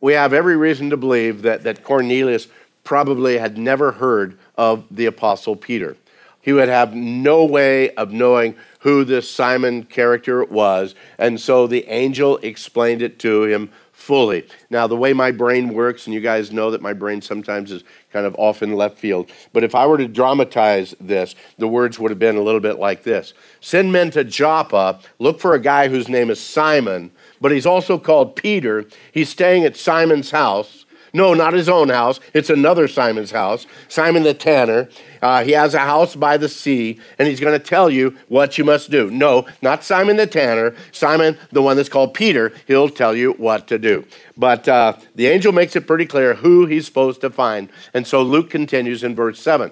We 0.00 0.12
have 0.12 0.32
every 0.32 0.56
reason 0.56 0.90
to 0.90 0.96
believe 0.96 1.42
that, 1.42 1.62
that 1.62 1.84
Cornelius 1.84 2.48
probably 2.84 3.38
had 3.38 3.56
never 3.56 3.92
heard 3.92 4.36
of 4.56 4.84
the 4.90 5.06
Apostle 5.06 5.56
Peter. 5.56 5.96
He 6.40 6.52
would 6.52 6.68
have 6.68 6.94
no 6.94 7.44
way 7.44 7.90
of 7.94 8.12
knowing 8.12 8.56
who 8.80 9.04
this 9.04 9.30
Simon 9.30 9.84
character 9.84 10.44
was, 10.44 10.94
and 11.16 11.40
so 11.40 11.66
the 11.66 11.86
angel 11.86 12.38
explained 12.38 13.00
it 13.00 13.20
to 13.20 13.44
him 13.44 13.70
fully. 13.92 14.46
Now, 14.70 14.86
the 14.86 14.96
way 14.96 15.12
my 15.12 15.30
brain 15.30 15.74
works, 15.74 16.06
and 16.06 16.14
you 16.14 16.20
guys 16.20 16.50
know 16.50 16.70
that 16.70 16.82
my 16.82 16.92
brain 16.92 17.22
sometimes 17.22 17.70
is 17.70 17.84
kind 18.12 18.26
of 18.26 18.34
off 18.36 18.62
in 18.62 18.74
left 18.74 18.98
field, 18.98 19.30
but 19.52 19.62
if 19.62 19.74
I 19.74 19.86
were 19.86 19.98
to 19.98 20.08
dramatize 20.08 20.94
this, 21.00 21.34
the 21.58 21.68
words 21.68 21.98
would 21.98 22.10
have 22.10 22.18
been 22.18 22.36
a 22.36 22.42
little 22.42 22.60
bit 22.60 22.78
like 22.78 23.04
this 23.04 23.34
Send 23.60 23.92
men 23.92 24.10
to 24.12 24.24
Joppa, 24.24 24.98
look 25.18 25.40
for 25.40 25.54
a 25.54 25.60
guy 25.60 25.88
whose 25.88 26.08
name 26.08 26.30
is 26.30 26.40
Simon, 26.40 27.12
but 27.40 27.52
he's 27.52 27.66
also 27.66 27.98
called 27.98 28.34
Peter. 28.34 28.84
He's 29.12 29.28
staying 29.28 29.64
at 29.64 29.76
Simon's 29.76 30.30
house. 30.30 30.84
No, 31.14 31.34
not 31.34 31.52
his 31.52 31.68
own 31.68 31.90
house. 31.90 32.20
It's 32.32 32.48
another 32.48 32.88
Simon's 32.88 33.32
house, 33.32 33.66
Simon 33.88 34.22
the 34.22 34.32
tanner. 34.34 34.88
Uh, 35.22 35.44
he 35.44 35.52
has 35.52 35.72
a 35.72 35.78
house 35.78 36.16
by 36.16 36.36
the 36.36 36.48
sea, 36.48 36.98
and 37.18 37.28
he's 37.28 37.40
going 37.40 37.58
to 37.58 37.64
tell 37.64 37.88
you 37.88 38.16
what 38.28 38.58
you 38.58 38.64
must 38.64 38.90
do. 38.90 39.08
No, 39.10 39.46
not 39.62 39.84
Simon 39.84 40.16
the 40.16 40.26
tanner. 40.26 40.74
Simon, 40.90 41.38
the 41.52 41.62
one 41.62 41.76
that's 41.76 41.88
called 41.88 42.12
Peter, 42.12 42.52
he'll 42.66 42.88
tell 42.88 43.14
you 43.14 43.32
what 43.34 43.68
to 43.68 43.78
do. 43.78 44.04
But 44.36 44.68
uh, 44.68 44.96
the 45.14 45.28
angel 45.28 45.52
makes 45.52 45.76
it 45.76 45.86
pretty 45.86 46.06
clear 46.06 46.34
who 46.34 46.66
he's 46.66 46.86
supposed 46.86 47.20
to 47.20 47.30
find. 47.30 47.70
And 47.94 48.06
so 48.06 48.22
Luke 48.22 48.50
continues 48.50 49.04
in 49.04 49.14
verse 49.14 49.40
7. 49.40 49.70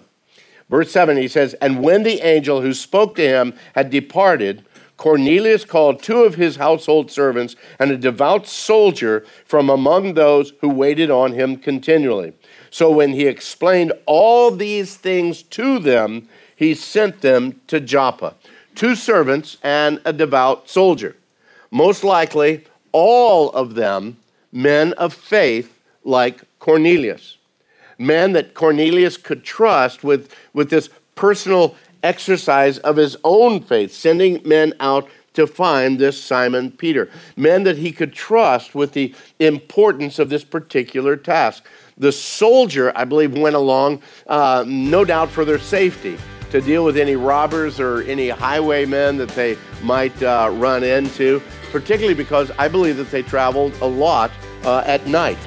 Verse 0.69 0.93
7, 0.93 1.17
he 1.17 1.27
says, 1.27 1.55
And 1.55 1.83
when 1.83 2.05
the 2.05 2.21
angel 2.21 2.61
who 2.61 2.73
spoke 2.73 3.17
to 3.17 3.27
him 3.27 3.55
had 3.75 3.91
departed, 3.91 4.65
Cornelius 5.01 5.65
called 5.65 6.03
two 6.03 6.25
of 6.25 6.35
his 6.35 6.57
household 6.57 7.11
servants 7.11 7.57
and 7.79 7.91
a 7.91 7.97
devout 7.97 8.47
soldier 8.47 9.25
from 9.47 9.71
among 9.71 10.13
those 10.13 10.53
who 10.61 10.69
waited 10.69 11.11
on 11.11 11.33
him 11.33 11.57
continually. 11.57 12.35
So 12.69 12.91
when 12.91 13.15
he 13.15 13.27
explained 13.27 13.95
all 14.05 14.51
these 14.51 14.97
things 14.97 15.43
to 15.45 15.79
them, 15.79 16.29
he 16.55 16.75
sent 16.75 17.23
them 17.23 17.63
to 17.69 17.81
Joppa. 17.81 18.35
Two 18.75 18.95
servants 18.95 19.57
and 19.63 20.03
a 20.05 20.13
devout 20.13 20.69
soldier. 20.69 21.17
Most 21.71 22.05
likely, 22.05 22.67
all 22.93 23.49
of 23.53 23.77
them 23.77 24.19
men 24.53 24.93
of 24.95 25.15
faith 25.15 25.81
like 26.05 26.43
Cornelius. 26.59 27.39
Men 27.97 28.35
that 28.35 28.53
Cornelius 28.53 29.17
could 29.17 29.45
trust 29.45 30.05
with, 30.05 30.31
with 30.53 30.69
this 30.69 30.91
personal 31.15 31.75
exercise 32.03 32.79
of 32.79 32.97
his 32.97 33.17
own 33.25 33.61
faith, 33.61 33.93
sending 33.93 34.41
men 34.45 34.75
out 34.81 35.09
to 35.35 35.47
find 35.47 35.99
this 35.99 36.23
Simon 36.23 36.71
Peter. 36.71 37.09
Men 37.37 37.63
that 37.65 37.79
he 37.79 37.93
could 37.93 38.13
trust 38.13 38.75
with 38.75 38.93
the 38.93 39.15
importance 39.39 40.19
of 40.19 40.29
this 40.29 40.45
particular 40.45 41.17
task. 41.17 41.65
The 41.97 42.13
soldier, 42.13 42.93
I 42.97 43.05
believe, 43.05 43.37
went 43.37 43.57
along, 43.57 44.03
uh, 44.27 44.65
no 44.67 45.05
doubt 45.05 45.31
for 45.31 45.45
their 45.45 45.59
safety, 45.59 46.17
to 46.51 46.61
deal 46.61 46.85
with 46.85 46.97
any 46.97 47.15
robbers 47.15 47.79
or 47.79 48.03
any 48.03 48.29
highwaymen 48.29 49.17
that 49.19 49.29
they 49.31 49.57
might 49.83 50.21
uh, 50.23 50.51
run 50.55 50.83
into, 50.83 51.41
particularly 51.71 52.15
because 52.15 52.51
I 52.59 52.67
believe 52.67 52.97
that 52.97 53.11
they 53.11 53.23
traveled 53.23 53.73
a 53.81 53.87
lot 53.87 54.33
uh, 54.65 54.83
at 54.85 55.07
night. 55.07 55.39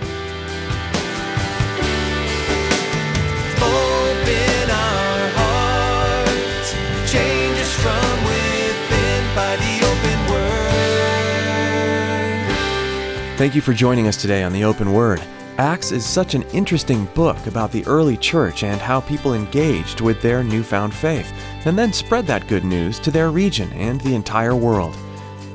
Thank 13.44 13.56
you 13.56 13.62
for 13.62 13.74
joining 13.74 14.08
us 14.08 14.16
today 14.16 14.42
on 14.44 14.54
the 14.54 14.64
Open 14.64 14.94
Word. 14.94 15.22
Acts 15.58 15.92
is 15.92 16.06
such 16.06 16.34
an 16.34 16.44
interesting 16.54 17.04
book 17.08 17.46
about 17.46 17.74
the 17.74 17.86
early 17.86 18.16
church 18.16 18.64
and 18.64 18.80
how 18.80 19.02
people 19.02 19.34
engaged 19.34 20.00
with 20.00 20.22
their 20.22 20.46
newfound 20.46 20.94
faith, 20.94 21.30
and 21.66 21.78
then 21.78 21.92
spread 21.92 22.26
that 22.28 22.48
good 22.48 22.64
news 22.64 23.00
to 23.00 23.12
their 23.12 23.32
region 23.32 23.70
and 23.74 24.00
the 24.00 24.16
entire 24.16 24.56
world. 24.56 24.96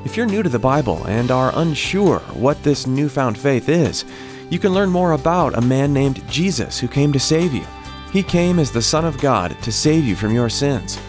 If 0.05 0.15
you're 0.15 0.27
new 0.27 0.43
to 0.43 0.49
the 0.49 0.59
Bible 0.59 1.03
and 1.07 1.31
are 1.31 1.51
unsure 1.55 2.19
what 2.35 2.61
this 2.61 2.85
newfound 2.85 3.39
faith 3.39 3.69
is, 3.69 4.05
you 4.51 4.59
can 4.59 4.71
learn 4.71 4.91
more 4.91 5.13
about 5.13 5.57
a 5.57 5.61
man 5.61 5.91
named 5.91 6.21
Jesus 6.29 6.79
who 6.79 6.87
came 6.87 7.11
to 7.11 7.19
save 7.19 7.55
you. 7.55 7.65
He 8.13 8.21
came 8.21 8.59
as 8.59 8.71
the 8.71 8.83
Son 8.83 9.03
of 9.03 9.17
God 9.17 9.59
to 9.63 9.71
save 9.71 10.05
you 10.05 10.15
from 10.15 10.31
your 10.31 10.49
sins. 10.49 10.99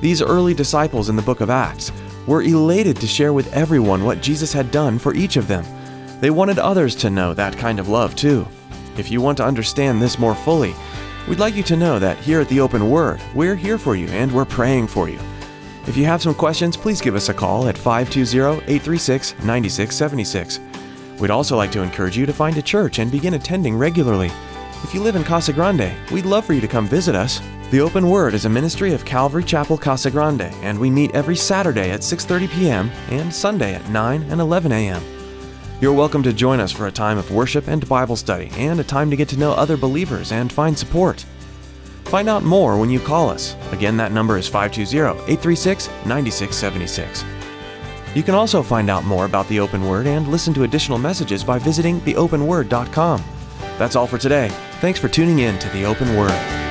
These 0.00 0.20
early 0.20 0.52
disciples 0.52 1.08
in 1.08 1.14
the 1.14 1.22
book 1.22 1.40
of 1.40 1.48
Acts 1.48 1.92
were 2.26 2.42
elated 2.42 2.96
to 2.96 3.06
share 3.06 3.32
with 3.32 3.54
everyone 3.54 4.02
what 4.02 4.20
Jesus 4.20 4.52
had 4.52 4.72
done 4.72 4.98
for 4.98 5.14
each 5.14 5.36
of 5.36 5.46
them. 5.46 5.64
They 6.20 6.30
wanted 6.30 6.58
others 6.58 6.94
to 6.96 7.10
know 7.10 7.34
that 7.34 7.56
kind 7.56 7.78
of 7.78 7.88
love 7.88 8.14
too. 8.14 8.46
If 8.96 9.10
you 9.10 9.20
want 9.20 9.36
to 9.38 9.44
understand 9.44 10.00
this 10.00 10.18
more 10.18 10.34
fully, 10.34 10.74
we'd 11.28 11.38
like 11.38 11.54
you 11.54 11.62
to 11.64 11.76
know 11.76 11.98
that 11.98 12.18
here 12.18 12.40
at 12.40 12.48
the 12.48 12.60
Open 12.60 12.90
Word, 12.90 13.20
we're 13.34 13.56
here 13.56 13.78
for 13.78 13.96
you 13.96 14.06
and 14.08 14.32
we're 14.32 14.44
praying 14.44 14.86
for 14.86 15.08
you. 15.08 15.18
If 15.86 15.96
you 15.96 16.04
have 16.06 16.22
some 16.22 16.34
questions, 16.34 16.76
please 16.76 17.00
give 17.00 17.14
us 17.14 17.28
a 17.28 17.34
call 17.34 17.68
at 17.68 17.76
520 17.76 18.62
836 18.62 19.32
9676. 19.44 20.60
We'd 21.20 21.30
also 21.30 21.56
like 21.56 21.72
to 21.72 21.82
encourage 21.82 22.16
you 22.16 22.26
to 22.26 22.32
find 22.32 22.56
a 22.56 22.62
church 22.62 22.98
and 22.98 23.10
begin 23.10 23.34
attending 23.34 23.76
regularly. 23.76 24.30
If 24.82 24.94
you 24.94 25.02
live 25.02 25.16
in 25.16 25.24
Casa 25.24 25.52
Grande, 25.52 25.92
we'd 26.10 26.26
love 26.26 26.44
for 26.44 26.52
you 26.52 26.60
to 26.60 26.68
come 26.68 26.86
visit 26.86 27.14
us. 27.14 27.40
The 27.70 27.80
Open 27.80 28.08
Word 28.08 28.34
is 28.34 28.44
a 28.44 28.50
ministry 28.50 28.92
of 28.92 29.04
Calvary 29.04 29.44
Chapel 29.44 29.76
Casa 29.76 30.10
Grande, 30.10 30.52
and 30.62 30.78
we 30.78 30.90
meet 30.90 31.14
every 31.14 31.36
Saturday 31.36 31.90
at 31.90 32.00
6:30 32.00 32.48
p.m. 32.50 32.90
and 33.10 33.34
Sunday 33.34 33.74
at 33.74 33.88
9 33.88 34.22
and 34.30 34.40
11 34.40 34.72
a.m. 34.72 35.02
You're 35.80 35.92
welcome 35.92 36.22
to 36.22 36.32
join 36.32 36.60
us 36.60 36.70
for 36.70 36.86
a 36.86 36.92
time 36.92 37.18
of 37.18 37.32
worship 37.32 37.66
and 37.66 37.86
Bible 37.88 38.14
study 38.14 38.48
and 38.56 38.78
a 38.78 38.84
time 38.84 39.10
to 39.10 39.16
get 39.16 39.28
to 39.30 39.36
know 39.36 39.52
other 39.52 39.76
believers 39.76 40.30
and 40.30 40.52
find 40.52 40.78
support. 40.78 41.26
Find 42.04 42.28
out 42.28 42.44
more 42.44 42.78
when 42.78 42.90
you 42.90 43.00
call 43.00 43.28
us. 43.28 43.56
Again, 43.72 43.96
that 43.96 44.12
number 44.12 44.38
is 44.38 44.46
520 44.46 45.20
836 45.32 45.88
9676. 46.06 47.24
You 48.14 48.22
can 48.22 48.36
also 48.36 48.62
find 48.62 48.88
out 48.88 49.04
more 49.04 49.24
about 49.24 49.48
the 49.48 49.58
Open 49.58 49.88
Word 49.88 50.06
and 50.06 50.28
listen 50.28 50.54
to 50.54 50.62
additional 50.62 50.98
messages 50.98 51.42
by 51.42 51.58
visiting 51.58 52.00
theopenword.com. 52.02 53.24
That's 53.76 53.96
all 53.96 54.06
for 54.06 54.18
today. 54.18 54.50
Thanks 54.80 55.00
for 55.00 55.08
tuning 55.08 55.40
in 55.40 55.58
to 55.58 55.68
the 55.70 55.84
Open 55.84 56.16
Word. 56.16 56.63